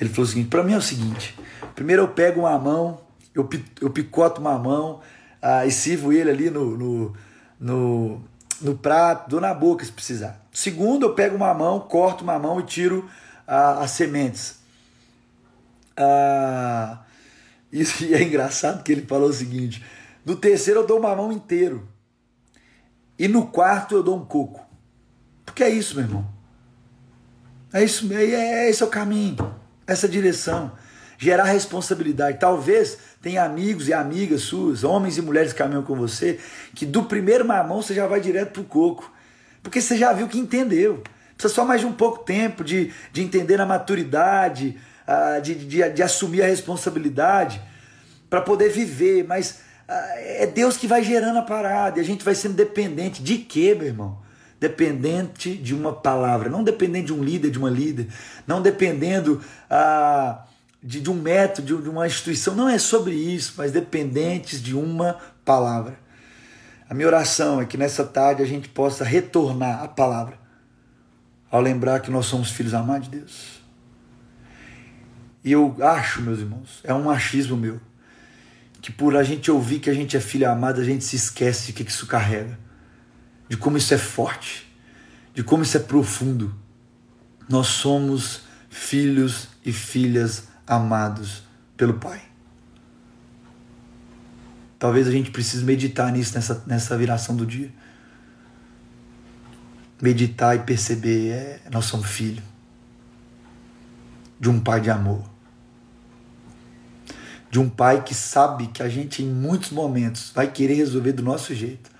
Ele 0.00 0.10
falou 0.10 0.24
o 0.24 0.28
seguinte: 0.28 0.48
para 0.48 0.62
mim 0.62 0.72
é 0.72 0.78
o 0.78 0.82
seguinte, 0.82 1.38
primeiro 1.74 2.02
eu 2.02 2.08
pego 2.08 2.40
uma 2.40 2.58
mão 2.58 3.04
eu, 3.34 3.48
eu 3.80 3.90
picoto 3.90 4.40
mamão 4.40 5.00
ah, 5.42 5.66
e 5.66 5.70
sirvo 5.70 6.12
ele 6.12 6.30
ali 6.30 6.50
no, 6.50 6.76
no, 6.76 7.16
no, 7.58 8.24
no, 8.60 8.78
prato, 8.78 9.28
dou 9.28 9.40
na 9.40 9.52
boca 9.52 9.84
se 9.84 9.92
precisar. 9.92 10.40
Segundo, 10.52 11.06
eu 11.06 11.14
pego 11.14 11.36
uma 11.36 11.52
mão, 11.52 11.80
corto 11.80 12.22
uma 12.22 12.38
mão 12.38 12.60
e 12.60 12.62
tiro 12.62 13.10
as 13.46 13.90
sementes. 13.90 14.58
Ah, 15.96 17.00
isso 17.72 18.04
e 18.06 18.14
é 18.14 18.22
engraçado 18.22 18.82
que 18.82 18.92
ele 18.92 19.02
falou 19.02 19.28
o 19.28 19.32
seguinte: 19.32 19.84
no 20.24 20.36
terceiro 20.36 20.80
eu 20.80 20.86
dou 20.86 20.98
uma 21.00 21.14
mão 21.14 21.32
inteiro. 21.32 21.88
E 23.18 23.28
no 23.28 23.46
quarto 23.46 23.94
eu 23.94 24.02
dou 24.02 24.16
um 24.16 24.24
coco. 24.24 24.63
Porque 25.54 25.62
é 25.62 25.70
isso, 25.70 25.94
meu 25.94 26.04
irmão. 26.04 26.26
É 27.72 27.84
isso, 27.84 28.12
é, 28.12 28.24
é 28.24 28.68
esse 28.68 28.82
é 28.82 28.86
o 28.86 28.88
caminho, 28.88 29.54
essa 29.86 30.08
direção 30.08 30.72
gerar 31.16 31.44
responsabilidade. 31.44 32.38
Talvez 32.40 32.98
tenha 33.22 33.44
amigos 33.44 33.86
e 33.86 33.94
amigas 33.94 34.42
suas, 34.42 34.82
homens 34.82 35.16
e 35.16 35.22
mulheres 35.22 35.52
que 35.52 35.58
caminham 35.58 35.84
com 35.84 35.94
você, 35.94 36.40
que 36.74 36.84
do 36.84 37.04
primeiro 37.04 37.44
mamão 37.44 37.80
você 37.80 37.94
já 37.94 38.04
vai 38.04 38.20
direto 38.20 38.50
pro 38.50 38.64
coco. 38.64 39.12
Porque 39.62 39.80
você 39.80 39.96
já 39.96 40.12
viu 40.12 40.26
que 40.26 40.40
entendeu. 40.40 41.04
Precisa 41.36 41.54
só 41.54 41.64
mais 41.64 41.80
de 41.80 41.86
um 41.86 41.92
pouco 41.92 42.24
tempo 42.24 42.64
de, 42.64 42.92
de 43.12 43.22
entender 43.22 43.60
a 43.60 43.64
maturidade, 43.64 44.76
de, 45.40 45.54
de, 45.54 45.88
de 45.88 46.02
assumir 46.02 46.42
a 46.42 46.46
responsabilidade 46.46 47.62
para 48.28 48.40
poder 48.40 48.70
viver. 48.70 49.24
Mas 49.24 49.60
é 49.86 50.48
Deus 50.48 50.76
que 50.76 50.88
vai 50.88 51.04
gerando 51.04 51.38
a 51.38 51.42
parada 51.42 52.00
e 52.00 52.02
a 52.02 52.04
gente 52.04 52.24
vai 52.24 52.34
sendo 52.34 52.54
dependente. 52.54 53.22
De 53.22 53.38
quê, 53.38 53.72
meu 53.72 53.86
irmão? 53.86 54.23
Dependente 54.64 55.54
de 55.54 55.74
uma 55.74 55.92
palavra, 55.92 56.48
não 56.48 56.64
dependente 56.64 57.08
de 57.08 57.12
um 57.12 57.22
líder, 57.22 57.50
de 57.50 57.58
uma 57.58 57.68
líder, 57.68 58.08
não 58.46 58.62
dependendo. 58.62 59.42
Ah, 59.68 60.44
de, 60.82 61.00
de 61.00 61.10
um 61.10 61.14
método, 61.14 61.82
de 61.82 61.88
uma 61.90 62.06
instituição. 62.06 62.54
Não 62.54 62.66
é 62.68 62.78
sobre 62.78 63.14
isso, 63.14 63.54
mas 63.58 63.72
dependentes 63.72 64.62
de 64.62 64.74
uma 64.74 65.18
palavra. 65.44 65.98
A 66.88 66.94
minha 66.94 67.06
oração 67.06 67.60
é 67.60 67.66
que 67.66 67.76
nessa 67.76 68.04
tarde 68.04 68.42
a 68.42 68.46
gente 68.46 68.68
possa 68.68 69.04
retornar 69.04 69.82
à 69.82 69.88
palavra, 69.88 70.38
ao 71.50 71.60
lembrar 71.60 72.00
que 72.00 72.10
nós 72.10 72.24
somos 72.24 72.50
filhos 72.50 72.72
amados 72.72 73.08
de 73.08 73.18
Deus. 73.18 73.62
E 75.42 75.52
eu 75.52 75.76
acho, 75.80 76.22
meus 76.22 76.38
irmãos, 76.38 76.80
é 76.84 76.94
um 76.94 77.04
machismo 77.04 77.56
meu, 77.56 77.78
que 78.80 78.90
por 78.90 79.14
a 79.14 79.22
gente 79.22 79.50
ouvir 79.50 79.78
que 79.78 79.90
a 79.90 79.94
gente 79.94 80.16
é 80.16 80.20
filho 80.20 80.50
amado, 80.50 80.80
a 80.80 80.84
gente 80.84 81.04
se 81.04 81.16
esquece 81.16 81.66
de 81.66 81.72
que 81.74 81.82
isso 81.82 82.06
carrega, 82.06 82.58
de 83.48 83.56
como 83.56 83.76
isso 83.76 83.92
é 83.94 83.98
forte, 83.98 84.66
de 85.34 85.42
como 85.42 85.62
isso 85.62 85.76
é 85.76 85.80
profundo. 85.80 86.54
Nós 87.48 87.66
somos 87.66 88.42
filhos 88.68 89.48
e 89.64 89.72
filhas 89.72 90.48
amados 90.66 91.42
pelo 91.76 91.94
Pai. 91.94 92.22
Talvez 94.78 95.08
a 95.08 95.10
gente 95.10 95.30
precise 95.30 95.64
meditar 95.64 96.12
nisso 96.12 96.34
nessa, 96.34 96.62
nessa 96.66 96.96
viração 96.96 97.34
do 97.34 97.46
dia. 97.46 97.72
Meditar 100.00 100.56
e 100.56 100.58
perceber, 100.60 101.30
é, 101.30 101.60
nós 101.70 101.86
somos 101.86 102.06
filhos 102.06 102.44
de 104.38 104.50
um 104.50 104.60
pai 104.60 104.78
de 104.78 104.90
amor. 104.90 105.24
De 107.50 107.58
um 107.58 107.66
pai 107.66 108.02
que 108.02 108.14
sabe 108.14 108.66
que 108.66 108.82
a 108.82 108.88
gente 108.90 109.22
em 109.22 109.26
muitos 109.26 109.70
momentos 109.70 110.30
vai 110.34 110.50
querer 110.50 110.74
resolver 110.74 111.12
do 111.12 111.22
nosso 111.22 111.54
jeito. 111.54 111.90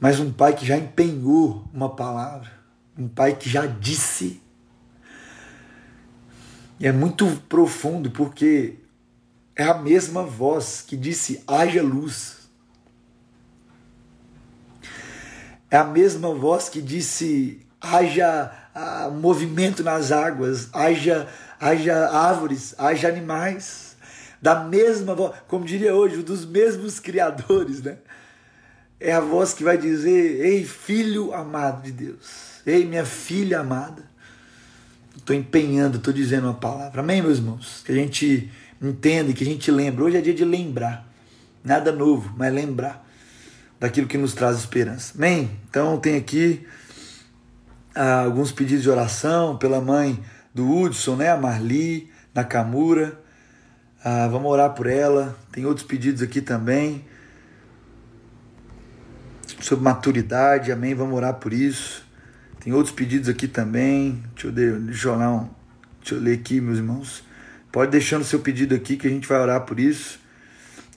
Mas 0.00 0.20
um 0.20 0.32
pai 0.32 0.54
que 0.54 0.64
já 0.64 0.76
empenhou 0.76 1.64
uma 1.72 1.94
palavra, 1.94 2.50
um 2.96 3.08
pai 3.08 3.34
que 3.34 3.48
já 3.48 3.66
disse 3.66 4.40
e 6.80 6.86
é 6.86 6.92
muito 6.92 7.26
profundo 7.48 8.10
porque 8.10 8.76
é 9.56 9.64
a 9.64 9.74
mesma 9.74 10.22
voz 10.22 10.84
que 10.86 10.96
disse: 10.96 11.42
haja 11.46 11.82
luz. 11.82 12.36
É 15.70 15.76
a 15.76 15.84
mesma 15.84 16.32
voz 16.32 16.68
que 16.68 16.80
disse: 16.80 17.66
haja 17.80 18.52
ah, 18.74 19.10
movimento 19.10 19.82
nas 19.82 20.12
águas, 20.12 20.68
haja, 20.72 21.28
haja 21.58 22.08
árvores, 22.10 22.74
haja 22.78 23.08
animais. 23.08 23.96
Da 24.40 24.62
mesma 24.62 25.16
voz, 25.16 25.36
como 25.48 25.64
diria 25.64 25.92
hoje, 25.96 26.22
dos 26.22 26.46
mesmos 26.46 27.00
criadores, 27.00 27.82
né? 27.82 27.98
É 29.00 29.12
a 29.12 29.20
voz 29.20 29.54
que 29.54 29.62
vai 29.64 29.78
dizer: 29.78 30.44
Ei, 30.44 30.64
filho 30.64 31.32
amado 31.32 31.82
de 31.82 31.92
Deus, 31.92 32.60
ei, 32.66 32.84
minha 32.84 33.04
filha 33.04 33.60
amada 33.60 34.08
estou 35.28 35.36
empenhando, 35.36 35.98
estou 35.98 36.12
dizendo 36.12 36.44
uma 36.44 36.54
palavra. 36.54 37.02
Amém, 37.02 37.20
meus 37.20 37.36
irmãos? 37.36 37.82
Que 37.84 37.92
a 37.92 37.94
gente 37.94 38.50
entenda, 38.80 39.32
que 39.34 39.44
a 39.44 39.46
gente 39.46 39.70
lembre. 39.70 40.02
Hoje 40.02 40.16
é 40.16 40.20
dia 40.22 40.32
de 40.32 40.44
lembrar. 40.44 41.06
Nada 41.62 41.92
novo, 41.92 42.32
mas 42.36 42.52
lembrar 42.52 43.06
daquilo 43.78 44.06
que 44.06 44.16
nos 44.16 44.32
traz 44.32 44.56
esperança. 44.56 45.12
Amém? 45.16 45.50
Então 45.68 45.98
tem 45.98 46.16
aqui 46.16 46.66
ah, 47.94 48.22
alguns 48.22 48.52
pedidos 48.52 48.82
de 48.82 48.90
oração 48.90 49.58
pela 49.58 49.80
mãe 49.80 50.18
do 50.54 50.66
Hudson, 50.70 51.16
né? 51.16 51.30
A 51.30 51.36
Marli, 51.36 52.10
Nakamura. 52.34 53.20
Ah, 54.02 54.28
vamos 54.28 54.50
orar 54.50 54.70
por 54.70 54.86
ela. 54.86 55.36
Tem 55.52 55.66
outros 55.66 55.86
pedidos 55.86 56.22
aqui 56.22 56.40
também. 56.40 57.04
Sobre 59.60 59.84
maturidade, 59.84 60.70
amém? 60.70 60.94
Vamos 60.94 61.16
orar 61.16 61.34
por 61.34 61.52
isso. 61.52 62.06
Tem 62.60 62.72
outros 62.72 62.94
pedidos 62.94 63.28
aqui 63.28 63.48
também. 63.48 64.22
Deixa 64.34 64.48
eu, 64.48 64.80
deixa 64.80 65.08
eu, 65.08 65.14
um, 65.14 65.48
deixa 66.00 66.14
eu 66.14 66.20
ler 66.20 66.34
aqui, 66.34 66.60
meus 66.60 66.78
irmãos. 66.78 67.24
Pode 67.72 67.90
deixando 67.90 68.24
seu 68.24 68.38
pedido 68.40 68.74
aqui 68.74 68.96
que 68.96 69.06
a 69.06 69.10
gente 69.10 69.26
vai 69.26 69.38
orar 69.40 69.62
por 69.62 69.80
isso. 69.80 70.20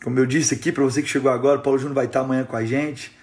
Como 0.04 0.18
eu 0.20 0.26
disse 0.26 0.54
aqui, 0.54 0.72
para 0.72 0.84
você 0.84 1.02
que 1.02 1.10
chegou 1.10 1.32
agora, 1.32 1.60
o 1.60 1.62
Paulo 1.62 1.78
Júnior 1.78 1.96
vai 1.96 2.06
estar 2.06 2.22
amanhã 2.22 2.44
com 2.44 2.56
a 2.56 2.64
gente. 2.64 3.16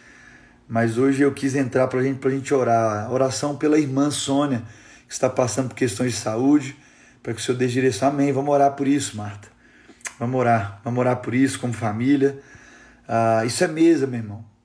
Mas 0.68 0.98
hoje 0.98 1.22
eu 1.22 1.32
quis 1.32 1.54
entrar 1.54 1.86
para 1.88 2.02
gente, 2.02 2.26
a 2.26 2.30
gente 2.30 2.52
orar. 2.52 3.12
Oração 3.12 3.56
pela 3.56 3.78
irmã 3.78 4.10
Sônia, 4.10 4.62
que 5.06 5.12
está 5.12 5.30
passando 5.30 5.68
por 5.68 5.74
questões 5.76 6.12
de 6.12 6.18
saúde, 6.18 6.76
para 7.22 7.32
que 7.32 7.40
o 7.40 7.42
Senhor 7.42 7.56
dê 7.56 7.66
direção. 7.66 8.08
Amém. 8.08 8.32
Vamos 8.32 8.52
orar 8.52 8.72
por 8.72 8.86
isso, 8.86 9.16
Marta. 9.16 9.48
Vamos 10.18 10.38
orar. 10.38 10.80
Vamos 10.84 10.98
orar 10.98 11.16
por 11.16 11.34
isso 11.34 11.58
como 11.60 11.72
família. 11.72 12.38
Ah, 13.06 13.44
isso 13.46 13.62
é 13.62 13.68
mesa, 13.68 14.06
meu 14.06 14.20
irmão. 14.20 14.57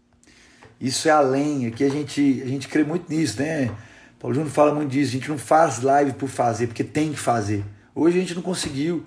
Isso 0.83 1.07
é 1.07 1.11
além, 1.11 1.65
aqui 1.65 1.81
a 1.81 1.89
gente, 1.89 2.43
a 2.45 2.47
gente 2.49 2.67
crê 2.67 2.83
muito 2.83 3.09
nisso, 3.09 3.41
né? 3.41 3.71
Paulo 4.19 4.35
Júnior 4.35 4.51
fala 4.51 4.75
muito 4.75 4.91
disso, 4.91 5.11
a 5.11 5.13
gente 5.13 5.29
não 5.29 5.37
faz 5.37 5.79
live 5.81 6.11
por 6.11 6.27
fazer, 6.27 6.67
porque 6.67 6.83
tem 6.83 7.13
que 7.13 7.19
fazer. 7.19 7.63
Hoje 7.95 8.17
a 8.17 8.19
gente 8.19 8.35
não 8.35 8.41
conseguiu. 8.41 9.05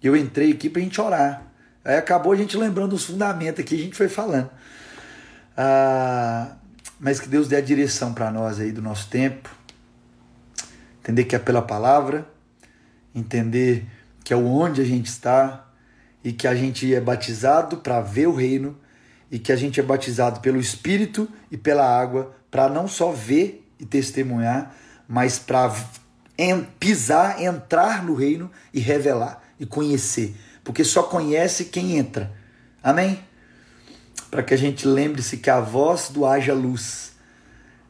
Eu 0.00 0.16
entrei 0.16 0.52
aqui 0.52 0.70
para 0.70 0.80
a 0.80 0.84
gente 0.84 1.00
orar. 1.00 1.42
Aí 1.84 1.96
acabou 1.96 2.30
a 2.30 2.36
gente 2.36 2.56
lembrando 2.56 2.92
os 2.92 3.04
fundamentos 3.04 3.58
aqui, 3.58 3.74
a 3.74 3.78
gente 3.78 3.96
foi 3.96 4.08
falando. 4.08 4.48
Ah, 5.56 6.52
mas 7.00 7.18
que 7.18 7.28
Deus 7.28 7.48
dê 7.48 7.56
a 7.56 7.60
direção 7.60 8.14
para 8.14 8.30
nós 8.30 8.60
aí 8.60 8.70
do 8.70 8.80
nosso 8.80 9.10
tempo. 9.10 9.50
Entender 11.02 11.24
que 11.24 11.34
é 11.34 11.38
pela 11.40 11.62
palavra, 11.62 12.28
entender 13.12 13.84
que 14.22 14.32
é 14.32 14.36
onde 14.36 14.80
a 14.80 14.84
gente 14.84 15.06
está 15.06 15.68
e 16.22 16.32
que 16.32 16.46
a 16.46 16.54
gente 16.54 16.94
é 16.94 17.00
batizado 17.00 17.78
para 17.78 18.00
ver 18.00 18.28
o 18.28 18.34
reino 18.36 18.78
e 19.30 19.38
que 19.38 19.52
a 19.52 19.56
gente 19.56 19.78
é 19.78 19.82
batizado 19.82 20.40
pelo 20.40 20.58
Espírito 20.58 21.28
e 21.50 21.56
pela 21.56 21.84
água 21.84 22.34
para 22.50 22.68
não 22.68 22.88
só 22.88 23.10
ver 23.10 23.66
e 23.78 23.84
testemunhar, 23.84 24.74
mas 25.06 25.38
para 25.38 25.74
pisar, 26.78 27.42
entrar 27.42 28.02
no 28.04 28.14
reino 28.14 28.50
e 28.72 28.80
revelar 28.80 29.42
e 29.58 29.66
conhecer, 29.66 30.36
porque 30.62 30.84
só 30.84 31.02
conhece 31.02 31.66
quem 31.66 31.98
entra. 31.98 32.32
Amém? 32.82 33.18
Para 34.30 34.42
que 34.42 34.54
a 34.54 34.58
gente 34.58 34.86
lembre-se 34.86 35.38
que 35.38 35.50
a 35.50 35.60
voz 35.60 36.08
do 36.10 36.24
haja 36.24 36.54
luz 36.54 37.12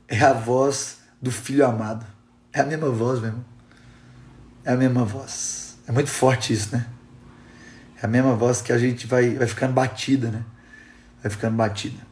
é 0.06 0.20
a 0.20 0.32
voz 0.32 0.98
do 1.20 1.30
filho 1.30 1.66
amado. 1.66 2.06
É 2.52 2.60
a 2.60 2.64
mesma 2.64 2.88
voz, 2.90 3.20
meu 3.20 3.28
irmão. 3.28 3.44
É 4.64 4.72
a 4.72 4.76
mesma 4.76 5.04
voz. 5.04 5.76
É 5.86 5.92
muito 5.92 6.10
forte 6.10 6.52
isso, 6.52 6.74
né? 6.74 6.86
É 8.00 8.06
a 8.06 8.08
mesma 8.08 8.34
voz 8.34 8.62
que 8.62 8.72
a 8.72 8.78
gente 8.78 9.06
vai, 9.06 9.34
vai 9.34 9.46
ficando 9.46 9.72
batida, 9.72 10.30
né? 10.30 10.44
Vai 11.22 11.30
ficando 11.30 11.56
batida. 11.56 12.06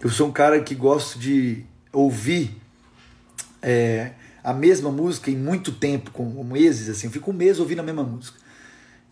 Eu 0.00 0.10
sou 0.10 0.28
um 0.28 0.32
cara 0.32 0.60
que 0.60 0.74
gosto 0.74 1.18
de 1.18 1.64
ouvir 1.92 2.60
é, 3.62 4.12
a 4.44 4.52
mesma 4.52 4.90
música 4.90 5.30
em 5.30 5.36
muito 5.36 5.72
tempo, 5.72 6.10
com 6.10 6.24
meses, 6.44 6.88
assim. 6.88 7.06
Eu 7.06 7.12
fico 7.12 7.30
um 7.30 7.34
mês 7.34 7.58
ouvindo 7.58 7.80
a 7.80 7.82
mesma 7.82 8.04
música. 8.04 8.38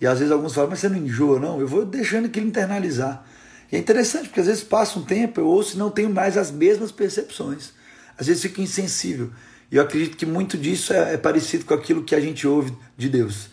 E 0.00 0.06
às 0.06 0.18
vezes 0.18 0.32
alguns 0.32 0.54
falam, 0.54 0.70
mas 0.70 0.80
você 0.80 0.88
não 0.88 0.96
enjoa, 0.96 1.40
não? 1.40 1.60
Eu 1.60 1.66
vou 1.66 1.84
deixando 1.84 2.26
aquilo 2.26 2.46
internalizar. 2.46 3.24
E 3.72 3.76
é 3.76 3.78
interessante, 3.78 4.28
porque 4.28 4.40
às 4.40 4.46
vezes 4.46 4.62
passa 4.62 4.98
um 4.98 5.02
tempo, 5.02 5.40
eu 5.40 5.46
ouço 5.46 5.74
e 5.74 5.78
não 5.78 5.90
tenho 5.90 6.10
mais 6.10 6.36
as 6.36 6.50
mesmas 6.50 6.92
percepções. 6.92 7.72
Às 8.18 8.26
vezes 8.26 8.42
fico 8.42 8.60
insensível. 8.60 9.30
E 9.70 9.76
eu 9.76 9.82
acredito 9.82 10.16
que 10.16 10.26
muito 10.26 10.56
disso 10.56 10.92
é, 10.92 11.14
é 11.14 11.16
parecido 11.16 11.64
com 11.64 11.74
aquilo 11.74 12.04
que 12.04 12.14
a 12.14 12.20
gente 12.20 12.46
ouve 12.46 12.72
de 12.96 13.08
Deus. 13.08 13.48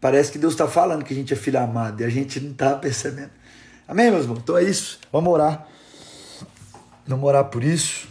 Parece 0.00 0.30
que 0.30 0.38
Deus 0.38 0.52
está 0.52 0.68
falando 0.68 1.04
que 1.04 1.12
a 1.12 1.16
gente 1.16 1.32
é 1.32 1.36
filho 1.36 1.58
amado 1.58 2.02
e 2.02 2.04
a 2.04 2.08
gente 2.08 2.38
não 2.40 2.50
está 2.50 2.74
percebendo. 2.76 3.30
Amém, 3.88 4.10
meus 4.10 4.24
irmãos? 4.24 4.40
Então 4.40 4.56
é 4.56 4.62
isso. 4.62 5.00
Vamos 5.10 5.32
orar. 5.32 5.66
Vamos 7.06 7.24
orar 7.26 7.46
por 7.46 7.64
isso. 7.64 8.06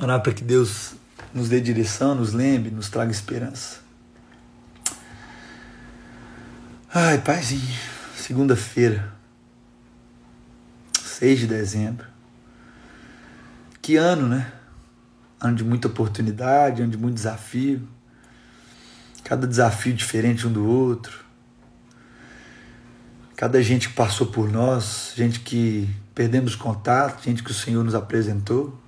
Orar 0.00 0.20
para 0.20 0.34
que 0.34 0.42
Deus 0.42 0.94
nos 1.32 1.48
dê 1.48 1.60
direção, 1.60 2.14
nos 2.14 2.32
lembre, 2.32 2.70
nos 2.70 2.90
traga 2.90 3.12
esperança. 3.12 3.78
Ai, 6.92 7.18
paizinho. 7.18 7.78
Segunda-feira. 8.16 9.12
6 11.00 11.38
de 11.38 11.46
dezembro. 11.46 12.06
Que 13.80 13.96
ano, 13.96 14.28
né? 14.28 14.52
Ano 15.40 15.54
de 15.54 15.64
muita 15.64 15.86
oportunidade, 15.86 16.82
ano 16.82 16.90
de 16.90 16.98
muito 16.98 17.14
desafio 17.14 17.88
cada 19.24 19.46
desafio 19.46 19.94
diferente 19.94 20.46
um 20.46 20.52
do 20.52 20.66
outro, 20.66 21.21
cada 23.42 23.60
gente 23.60 23.88
que 23.88 23.94
passou 23.96 24.28
por 24.28 24.48
nós, 24.48 25.14
gente 25.16 25.40
que 25.40 25.92
perdemos 26.14 26.54
contato, 26.54 27.24
gente 27.24 27.42
que 27.42 27.50
o 27.50 27.54
Senhor 27.54 27.82
nos 27.82 27.92
apresentou. 27.92 28.80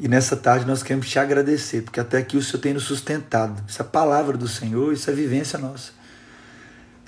E 0.00 0.08
nessa 0.08 0.36
tarde 0.36 0.66
nós 0.66 0.82
queremos 0.82 1.08
te 1.08 1.16
agradecer, 1.16 1.82
porque 1.82 2.00
até 2.00 2.18
aqui 2.18 2.36
o 2.36 2.42
Senhor 2.42 2.58
tem 2.60 2.74
nos 2.74 2.82
sustentado. 2.82 3.62
Isso 3.68 3.80
é 3.80 3.84
palavra 3.84 4.36
do 4.36 4.48
Senhor, 4.48 4.92
isso 4.92 5.08
é 5.08 5.12
vivência 5.12 5.60
nossa. 5.60 5.92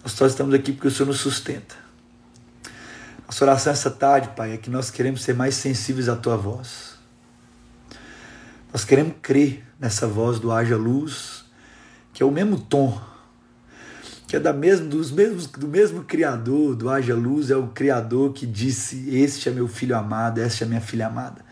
Nós 0.04 0.12
só 0.12 0.26
estamos 0.26 0.54
aqui 0.54 0.70
porque 0.70 0.86
o 0.86 0.90
Senhor 0.92 1.08
nos 1.08 1.18
sustenta. 1.18 1.74
Nossa 3.26 3.44
oração 3.44 3.72
essa 3.72 3.90
tarde, 3.90 4.28
Pai, 4.36 4.52
é 4.52 4.56
que 4.56 4.70
nós 4.70 4.92
queremos 4.92 5.24
ser 5.24 5.34
mais 5.34 5.56
sensíveis 5.56 6.08
à 6.08 6.14
Tua 6.14 6.36
voz. 6.36 6.94
Nós 8.72 8.84
queremos 8.84 9.14
crer 9.20 9.66
nessa 9.76 10.06
voz 10.06 10.38
do 10.38 10.52
haja 10.52 10.76
luz, 10.76 11.44
que 12.12 12.22
é 12.22 12.26
o 12.26 12.30
mesmo 12.30 12.60
tom, 12.60 13.10
que 14.32 14.36
é 14.36 14.40
da 14.40 14.50
mesmo, 14.50 14.88
dos 14.88 15.10
mesmos, 15.10 15.46
do 15.46 15.68
mesmo 15.68 16.04
Criador, 16.04 16.74
do 16.74 16.88
haja 16.88 17.14
luz, 17.14 17.50
é 17.50 17.56
o 17.56 17.66
Criador 17.66 18.32
que 18.32 18.46
disse: 18.46 19.14
Este 19.14 19.50
é 19.50 19.52
meu 19.52 19.68
filho 19.68 19.94
amado, 19.94 20.40
esta 20.40 20.64
é 20.64 20.66
minha 20.66 20.80
filha 20.80 21.08
amada. 21.08 21.44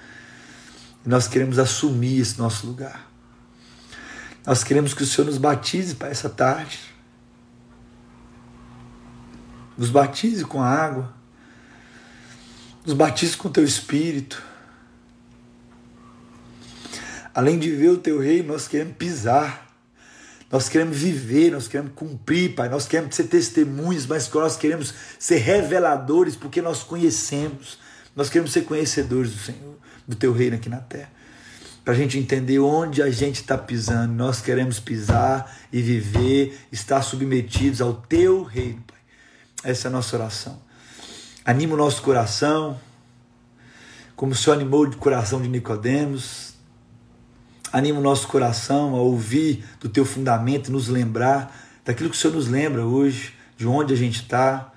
E 1.04 1.08
nós 1.10 1.28
queremos 1.28 1.58
assumir 1.58 2.18
esse 2.18 2.38
nosso 2.38 2.66
lugar. 2.66 3.06
Nós 4.46 4.64
queremos 4.64 4.94
que 4.94 5.02
o 5.02 5.06
Senhor 5.06 5.26
nos 5.26 5.36
batize 5.36 5.94
para 5.94 6.08
essa 6.08 6.30
tarde. 6.30 6.80
Nos 9.76 9.90
batize 9.90 10.46
com 10.46 10.62
a 10.62 10.66
água. 10.70 11.12
Nos 12.86 12.94
batize 12.94 13.36
com 13.36 13.48
o 13.48 13.50
teu 13.50 13.62
espírito 13.62 14.42
Além 17.34 17.58
de 17.58 17.70
ver 17.76 17.90
o 17.90 17.98
teu 17.98 18.18
reino, 18.18 18.54
nós 18.54 18.66
queremos 18.66 18.96
pisar. 18.96 19.69
Nós 20.50 20.68
queremos 20.68 20.96
viver, 20.96 21.52
nós 21.52 21.68
queremos 21.68 21.92
cumprir, 21.94 22.56
Pai. 22.56 22.68
Nós 22.68 22.86
queremos 22.88 23.14
ser 23.14 23.24
testemunhas, 23.24 24.04
mas 24.04 24.28
nós 24.32 24.56
queremos 24.56 24.92
ser 25.18 25.36
reveladores 25.36 26.34
porque 26.34 26.60
nós 26.60 26.82
conhecemos. 26.82 27.78
Nós 28.16 28.28
queremos 28.28 28.52
ser 28.52 28.62
conhecedores 28.62 29.30
do 29.30 29.38
Senhor, 29.38 29.78
do 30.06 30.16
teu 30.16 30.32
reino 30.32 30.56
aqui 30.56 30.68
na 30.68 30.80
terra. 30.80 31.10
Para 31.84 31.94
a 31.94 31.96
gente 31.96 32.18
entender 32.18 32.58
onde 32.58 33.00
a 33.00 33.10
gente 33.10 33.36
está 33.36 33.56
pisando. 33.56 34.12
Nós 34.12 34.40
queremos 34.40 34.80
pisar 34.80 35.56
e 35.72 35.80
viver, 35.80 36.58
estar 36.72 37.00
submetidos 37.02 37.80
ao 37.80 37.94
teu 37.94 38.42
reino, 38.42 38.82
Pai. 38.86 38.98
Essa 39.62 39.86
é 39.86 39.88
a 39.88 39.92
nossa 39.92 40.16
oração. 40.16 40.60
Anima 41.44 41.74
o 41.74 41.76
nosso 41.76 42.02
coração, 42.02 42.78
como 44.16 44.32
o 44.32 44.34
Senhor 44.34 44.56
animou 44.56 44.84
o 44.84 44.96
coração 44.96 45.40
de 45.40 45.48
Nicodemos 45.48 46.49
anima 47.72 47.98
o 47.98 48.02
nosso 48.02 48.26
coração 48.28 48.94
a 48.94 49.00
ouvir 49.00 49.64
do 49.80 49.88
teu 49.88 50.04
fundamento, 50.04 50.72
nos 50.72 50.88
lembrar 50.88 51.54
daquilo 51.84 52.10
que 52.10 52.16
o 52.16 52.18
Senhor 52.18 52.34
nos 52.34 52.48
lembra 52.48 52.84
hoje, 52.84 53.34
de 53.56 53.66
onde 53.66 53.94
a 53.94 53.96
gente 53.96 54.22
está. 54.22 54.72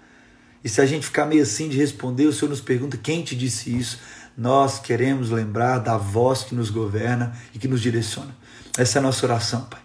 E 0.64 0.70
se 0.70 0.80
a 0.80 0.86
gente 0.86 1.06
ficar 1.06 1.26
meio 1.26 1.44
assim 1.44 1.70
de 1.70 1.78
responder, 1.78 2.26
o 2.26 2.34
Senhor 2.34 2.50
nos 2.50 2.62
pergunta 2.62 2.98
quem 2.98 3.24
te 3.24 3.36
disse 3.36 3.76
isso. 3.76 4.00
Nós 4.38 4.80
queremos 4.80 5.30
lembrar 5.30 5.80
da 5.80 5.98
voz 5.98 6.44
que 6.44 6.56
nos 6.56 6.70
governa 6.70 7.36
e 7.54 7.60
que 7.60 7.68
nos 7.68 7.82
direciona. 7.82 8.36
Essa 8.78 8.98
é 8.98 9.00
a 9.00 9.04
nossa 9.04 9.26
oração, 9.26 9.62
Pai. 9.66 9.82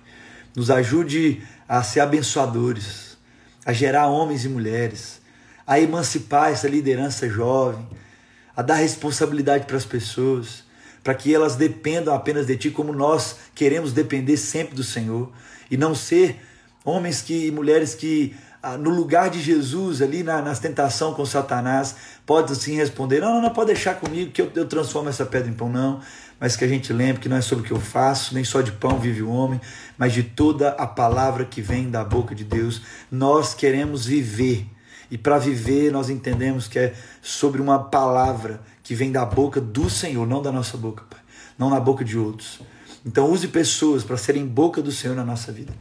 Nos 0.55 0.71
ajude 0.71 1.42
a 1.68 1.83
ser 1.83 2.01
abençoadores, 2.01 3.18
a 3.64 3.73
gerar 3.73 4.07
homens 4.07 4.44
e 4.44 4.49
mulheres, 4.49 5.21
a 5.66 5.79
emancipar 5.79 6.51
essa 6.51 6.66
liderança 6.66 7.29
jovem, 7.29 7.87
a 8.57 8.62
dar 8.62 8.77
responsabilidade 8.77 9.66
para 9.66 9.77
as 9.77 9.85
pessoas 9.85 10.64
para 11.09 11.14
que 11.14 11.35
elas 11.35 11.57
dependam 11.57 12.14
apenas 12.14 12.47
de 12.47 12.55
Ti, 12.55 12.71
como 12.71 12.92
nós 12.92 13.37
queremos 13.55 13.94
depender 13.94 14.37
sempre 14.37 14.75
do 14.75 14.85
Senhor, 14.85 15.33
e 15.71 15.75
não 15.75 15.94
ser 15.94 16.37
homens 16.85 17.23
que, 17.23 17.47
e 17.47 17.51
mulheres 17.51 17.94
que, 17.94 18.37
ah, 18.62 18.77
no 18.77 18.90
lugar 18.90 19.31
de 19.31 19.40
Jesus, 19.40 20.03
ali 20.03 20.23
na, 20.23 20.42
na 20.42 20.55
tentação 20.55 21.14
com 21.14 21.25
Satanás, 21.25 21.97
pode 22.27 22.55
sim 22.57 22.77
responder: 22.77 23.23
não, 23.23 23.37
não, 23.37 23.40
não, 23.40 23.51
pode 23.55 23.68
deixar 23.68 23.94
comigo 23.94 24.33
que 24.33 24.42
eu, 24.42 24.53
eu 24.55 24.66
transformo 24.66 25.09
essa 25.09 25.25
pedra 25.25 25.49
em 25.49 25.55
pão, 25.55 25.71
não. 25.71 25.99
Mas 26.38 26.57
que 26.57 26.64
a 26.66 26.68
gente 26.68 26.92
lembre 26.92 27.23
que 27.23 27.29
não 27.31 27.38
é 27.38 27.40
sobre 27.40 27.64
o 27.64 27.66
que 27.66 27.73
eu 27.73 27.81
faço, 27.81 28.35
nem 28.35 28.44
só 28.44 28.61
de 28.61 28.73
pão 28.73 28.99
vive 28.99 29.23
o 29.23 29.31
homem, 29.31 29.59
mas 29.97 30.12
de 30.12 30.23
toda 30.23 30.73
a 30.73 30.87
palavra 30.87 31.47
que 31.47 31.62
vem 31.62 31.90
da 31.90 32.05
boca 32.05 32.35
de 32.35 32.44
Deus. 32.44 32.83
Nós 33.11 33.55
queremos 33.55 34.05
viver. 34.05 34.66
E 35.11 35.16
para 35.16 35.38
viver, 35.38 35.90
nós 35.90 36.11
entendemos 36.11 36.68
que 36.68 36.79
é 36.79 36.94
sobre 37.23 37.62
uma 37.62 37.85
palavra 37.85 38.61
que 38.88 38.94
vem 38.94 39.12
da 39.12 39.22
boca 39.22 39.61
do 39.61 39.90
Senhor, 39.90 40.27
não 40.27 40.40
da 40.40 40.51
nossa 40.51 40.74
boca, 40.79 41.05
Pai. 41.11 41.20
Não 41.59 41.68
na 41.68 41.79
boca 41.79 42.03
de 42.03 42.16
outros. 42.16 42.59
Então 43.05 43.31
use 43.31 43.46
pessoas 43.46 44.03
para 44.03 44.16
serem 44.16 44.46
boca 44.46 44.81
do 44.81 44.90
Senhor 44.90 45.14
na 45.14 45.22
nossa 45.22 45.53
vida. 45.53 45.74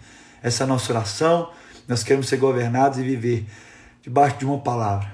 Essa 0.43 0.63
é 0.63 0.65
a 0.65 0.67
nossa 0.67 0.91
oração. 0.91 1.49
Nós 1.87 2.03
queremos 2.03 2.27
ser 2.27 2.35
governados 2.35 2.99
e 2.99 3.03
viver 3.03 3.47
debaixo 4.01 4.39
de 4.39 4.45
uma 4.45 4.59
palavra. 4.59 5.09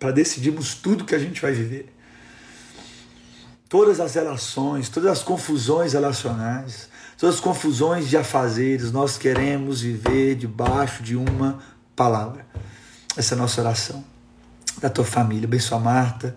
Para 0.00 0.10
decidirmos 0.10 0.74
tudo 0.74 1.04
que 1.04 1.14
a 1.14 1.18
gente 1.20 1.40
vai 1.40 1.52
viver. 1.52 1.94
Todas 3.68 4.00
as 4.00 4.16
relações, 4.16 4.88
todas 4.88 5.12
as 5.12 5.22
confusões 5.22 5.92
relacionais, 5.92 6.88
todas 7.16 7.36
as 7.36 7.40
confusões 7.40 8.08
de 8.08 8.16
afazeres, 8.16 8.90
nós 8.90 9.16
queremos 9.16 9.82
viver 9.82 10.34
debaixo 10.34 11.04
de 11.04 11.14
uma 11.14 11.60
palavra. 11.94 12.44
Essa 13.16 13.34
é 13.34 13.38
a 13.38 13.40
nossa 13.40 13.60
oração. 13.60 14.04
Da 14.80 14.90
tua 14.90 15.04
família. 15.04 15.46
Abençoa 15.46 15.78
a 15.78 15.80
Marta 15.80 16.36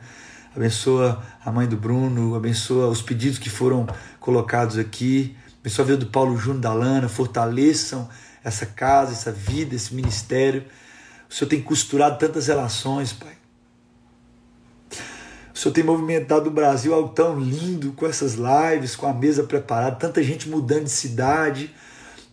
abençoa 0.56 1.22
a 1.44 1.52
mãe 1.52 1.68
do 1.68 1.76
Bruno, 1.76 2.34
abençoa 2.36 2.88
os 2.88 3.02
pedidos 3.02 3.38
que 3.38 3.50
foram 3.50 3.86
colocados 4.20 4.78
aqui, 4.78 5.36
abençoa 5.60 5.84
a 5.84 5.88
vida 5.88 5.98
do 5.98 6.08
Paulo 6.08 6.38
Júnior, 6.38 6.62
da 6.62 6.74
Lana, 6.74 7.10
fortaleçam 7.10 8.08
essa 8.44 8.66
casa, 8.66 9.12
essa 9.12 9.32
vida, 9.32 9.76
esse 9.76 9.94
ministério. 9.94 10.64
O 11.30 11.34
Senhor 11.34 11.50
tem 11.50 11.62
costurado 11.62 12.18
tantas 12.18 12.48
relações, 12.48 13.12
Pai. 13.12 13.34
O 15.54 15.58
Senhor 15.58 15.74
tem 15.74 15.84
movimentado 15.84 16.50
o 16.50 16.54
Brasil 16.54 16.94
algo 16.94 17.10
tão 17.10 17.40
lindo 17.40 17.92
com 17.94 18.06
essas 18.06 18.36
lives, 18.36 18.96
com 18.96 19.08
a 19.08 19.14
mesa 19.14 19.44
preparada, 19.44 19.96
tanta 19.96 20.24
gente 20.24 20.48
mudando 20.48 20.84
de 20.84 20.92
cidade, 20.92 21.74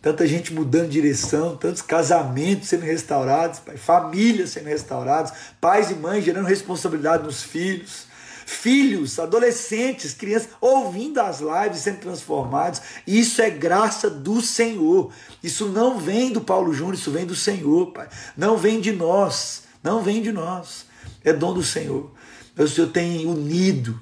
tanta 0.01 0.27
gente 0.27 0.53
mudando 0.53 0.87
de 0.87 1.01
direção, 1.01 1.57
tantos 1.57 1.81
casamentos 1.81 2.69
sendo 2.69 2.83
restaurados, 2.83 3.59
pai, 3.59 3.77
famílias 3.77 4.51
sendo 4.51 4.65
restauradas, 4.65 5.33
pais 5.59 5.89
e 5.89 5.95
mães 5.95 6.23
gerando 6.23 6.45
responsabilidade 6.45 7.23
nos 7.23 7.41
filhos, 7.41 8.12
filhos, 8.45 9.19
adolescentes, 9.19 10.13
crianças 10.13 10.49
ouvindo 10.59 11.19
as 11.19 11.39
lives 11.39 11.79
sendo 11.79 11.99
transformados. 11.99 12.81
Isso 13.05 13.41
é 13.41 13.49
graça 13.49 14.09
do 14.09 14.41
Senhor. 14.41 15.11
Isso 15.41 15.67
não 15.67 15.99
vem 15.99 16.31
do 16.31 16.41
Paulo 16.41 16.73
Júnior, 16.73 16.95
isso 16.95 17.11
vem 17.11 17.25
do 17.25 17.35
Senhor, 17.35 17.91
Pai. 17.91 18.07
Não 18.37 18.57
vem 18.57 18.79
de 18.79 18.91
nós, 18.91 19.63
não 19.83 20.01
vem 20.01 20.21
de 20.21 20.31
nós. 20.31 20.85
É 21.23 21.33
dom 21.33 21.53
do 21.53 21.63
Senhor. 21.63 22.11
O 22.57 22.67
Senhor 22.67 22.87
tem 22.89 23.25
unido 23.25 23.99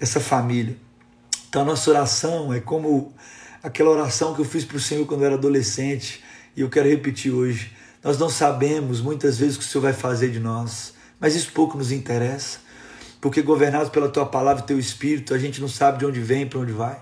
essa 0.00 0.20
família. 0.20 0.76
Então 1.48 1.62
a 1.62 1.64
nossa 1.64 1.90
oração 1.90 2.52
é 2.52 2.60
como 2.60 3.14
aquela 3.62 3.90
oração 3.90 4.34
que 4.34 4.40
eu 4.40 4.44
fiz 4.44 4.64
para 4.64 4.76
o 4.76 4.80
Senhor 4.80 5.06
quando 5.06 5.20
eu 5.20 5.26
era 5.26 5.34
adolescente 5.36 6.22
e 6.56 6.62
eu 6.62 6.68
quero 6.68 6.88
repetir 6.88 7.32
hoje. 7.32 7.72
Nós 8.02 8.18
não 8.18 8.28
sabemos 8.28 9.00
muitas 9.00 9.38
vezes 9.38 9.56
o 9.56 9.58
que 9.60 9.64
o 9.64 9.68
Senhor 9.68 9.82
vai 9.82 9.92
fazer 9.92 10.30
de 10.30 10.40
nós, 10.40 10.94
mas 11.20 11.36
isso 11.36 11.52
pouco 11.52 11.78
nos 11.78 11.92
interessa, 11.92 12.58
porque 13.22 13.40
governados 13.40 13.88
pela 13.88 14.08
tua 14.08 14.26
palavra 14.26 14.64
e 14.64 14.66
teu 14.66 14.80
espírito, 14.80 15.32
a 15.32 15.38
gente 15.38 15.60
não 15.60 15.68
sabe 15.68 16.00
de 16.00 16.04
onde 16.04 16.20
vem, 16.20 16.44
para 16.44 16.58
onde 16.58 16.72
vai. 16.72 17.00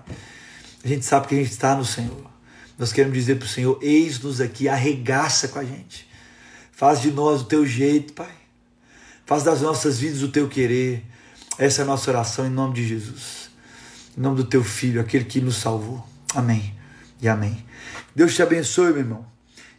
A 0.83 0.87
gente 0.87 1.03
sabe 1.03 1.27
que 1.27 1.33
a 1.33 1.37
gente 1.39 1.49
está 1.49 1.75
no 1.75 1.83
Senhor. 1.83 2.29
Nós 2.77 2.93
queremos 2.93 3.17
dizer 3.17 3.39
para 3.39 3.47
o 3.47 3.49
Senhor: 3.49 3.79
eis-nos 3.81 4.39
aqui, 4.39 4.69
arregaça 4.69 5.47
com 5.47 5.57
a 5.57 5.63
gente. 5.63 6.07
Faz 6.71 7.01
de 7.01 7.09
nós 7.09 7.41
o 7.41 7.45
teu 7.45 7.65
jeito, 7.65 8.13
Pai. 8.13 8.29
Faz 9.25 9.41
das 9.41 9.61
nossas 9.61 9.97
vidas 9.97 10.21
o 10.21 10.27
teu 10.27 10.47
querer. 10.47 11.03
Essa 11.57 11.81
é 11.81 11.83
a 11.83 11.87
nossa 11.87 12.11
oração 12.11 12.45
em 12.45 12.51
nome 12.51 12.75
de 12.75 12.87
Jesus. 12.87 13.49
Em 14.15 14.21
nome 14.21 14.37
do 14.37 14.43
teu 14.43 14.63
filho, 14.63 15.01
aquele 15.01 15.25
que 15.25 15.41
nos 15.41 15.55
salvou. 15.55 16.07
Amém 16.35 16.75
e 17.19 17.27
amém. 17.27 17.65
Deus 18.15 18.35
te 18.35 18.43
abençoe, 18.43 18.91
meu 18.91 18.99
irmão. 18.99 19.25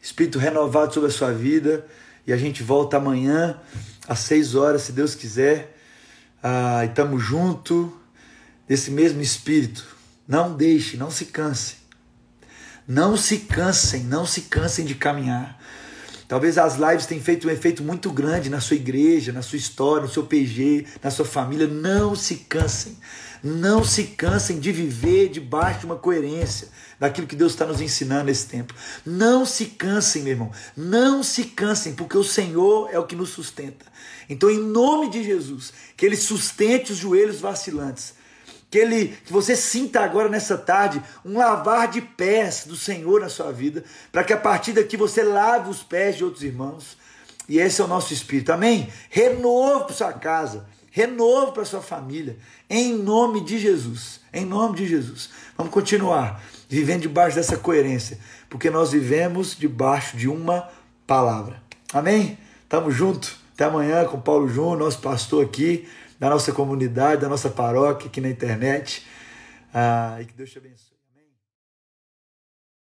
Espírito 0.02 0.40
renovado 0.40 0.92
sobre 0.92 1.09
a 1.09 1.12
sua 1.12 1.33
vida. 1.33 1.87
E 2.26 2.33
a 2.33 2.37
gente 2.37 2.64
volta 2.64 2.96
amanhã 2.96 3.61
às 4.09 4.18
seis 4.18 4.57
horas, 4.57 4.83
se 4.83 4.90
Deus 4.90 5.14
quiser. 5.14 5.78
Ah, 6.42 6.85
e 6.85 6.88
estamos 6.88 7.22
junto 7.22 7.96
desse 8.66 8.90
mesmo 8.90 9.20
Espírito. 9.20 9.87
Não 10.26 10.57
deixe, 10.57 10.96
não 10.96 11.11
se 11.11 11.26
canse. 11.26 11.76
Não 12.87 13.16
se 13.16 13.38
cansem, 13.38 14.02
não 14.05 14.26
se 14.26 14.42
cansem 14.42 14.85
de 14.85 14.94
caminhar. 14.94 15.61
Talvez 16.33 16.57
as 16.57 16.77
lives 16.77 17.05
tenham 17.05 17.23
feito 17.23 17.47
um 17.47 17.51
efeito 17.51 17.83
muito 17.83 18.11
grande 18.11 18.49
na 18.49 18.59
sua 18.59 18.77
igreja, 18.77 19.33
na 19.33 19.42
sua 19.42 19.59
história, 19.59 20.07
no 20.07 20.11
seu 20.11 20.25
PG, 20.25 20.87
na 21.03 21.11
sua 21.11 21.27
família. 21.27 21.66
Não 21.66 22.14
se 22.14 22.37
cansem. 22.37 22.97
Não 23.45 23.85
se 23.85 24.05
cansem 24.05 24.59
de 24.59 24.73
viver 24.73 25.29
debaixo 25.29 25.81
de 25.81 25.85
uma 25.85 25.97
coerência 25.97 26.68
daquilo 26.99 27.27
que 27.27 27.37
Deus 27.37 27.53
está 27.53 27.66
nos 27.66 27.83
ensinando 27.83 28.25
nesse 28.25 28.47
tempo. 28.47 28.75
Não 29.05 29.45
se 29.45 29.66
cansem, 29.66 30.23
meu 30.23 30.33
irmão. 30.33 30.51
Não 30.75 31.23
se 31.23 31.45
cansem, 31.45 31.92
porque 31.92 32.16
o 32.16 32.25
Senhor 32.25 32.88
é 32.90 32.99
o 32.99 33.07
que 33.07 33.14
nos 33.14 33.29
sustenta. 33.29 33.85
Então, 34.27 34.51
em 34.51 34.59
nome 34.59 35.11
de 35.11 35.23
Jesus, 35.23 35.71
que 35.95 36.07
Ele 36.07 36.16
sustente 36.16 36.92
os 36.92 36.99
joelhos 36.99 37.40
vacilantes. 37.40 38.14
Que, 38.72 38.78
ele, 38.78 39.08
que 39.22 39.30
você 39.30 39.54
sinta 39.54 40.00
agora 40.00 40.30
nessa 40.30 40.56
tarde 40.56 41.02
um 41.26 41.37
lavar 41.37 41.88
de 41.88 42.00
pés 42.00 42.64
do 42.66 42.74
Senhor 42.74 43.20
na 43.20 43.28
sua 43.28 43.52
vida, 43.52 43.85
para 44.11 44.24
que 44.24 44.32
a 44.32 44.37
partir 44.38 44.72
daqui 44.72 44.96
você 44.96 45.22
lave 45.22 45.68
os 45.68 45.82
pés 45.82 46.16
de 46.16 46.24
outros 46.24 46.42
irmãos. 46.42 46.96
E 47.46 47.58
esse 47.58 47.82
é 47.82 47.85
o 47.85 47.87
nosso 47.87 48.14
espírito, 48.14 48.50
amém? 48.50 48.88
Renovo 49.11 49.85
para 49.85 49.94
sua 49.94 50.14
casa, 50.14 50.66
renovo 50.90 51.52
para 51.52 51.66
sua 51.66 51.82
família, 51.82 52.38
em 52.70 52.94
nome 52.94 53.44
de 53.44 53.58
Jesus. 53.58 54.22
Em 54.32 54.46
nome 54.46 54.78
de 54.78 54.88
Jesus. 54.88 55.28
Vamos 55.54 55.70
continuar 55.70 56.42
vivendo 56.66 57.02
debaixo 57.02 57.37
dessa 57.37 57.58
coerência, 57.58 58.18
porque 58.48 58.70
nós 58.70 58.92
vivemos 58.92 59.54
debaixo 59.54 60.16
de 60.16 60.28
uma 60.28 60.66
palavra. 61.06 61.62
Amém? 61.92 62.38
Tamo 62.70 62.90
junto. 62.90 63.37
Até 63.52 63.64
amanhã 63.64 64.06
com 64.06 64.18
Paulo 64.18 64.48
Júnior, 64.48 64.78
nosso 64.78 64.98
pastor 65.00 65.44
aqui, 65.44 65.87
da 66.22 66.30
nossa 66.30 66.52
comunidade, 66.52 67.22
da 67.22 67.28
nossa 67.28 67.50
paróquia 67.50 68.06
aqui 68.06 68.20
na 68.20 68.28
internet. 68.28 69.04
Ah, 69.74 70.18
e 70.20 70.24
que 70.24 70.32
Deus 70.35 70.52
te 70.52 70.58
abençoe. 70.58 70.91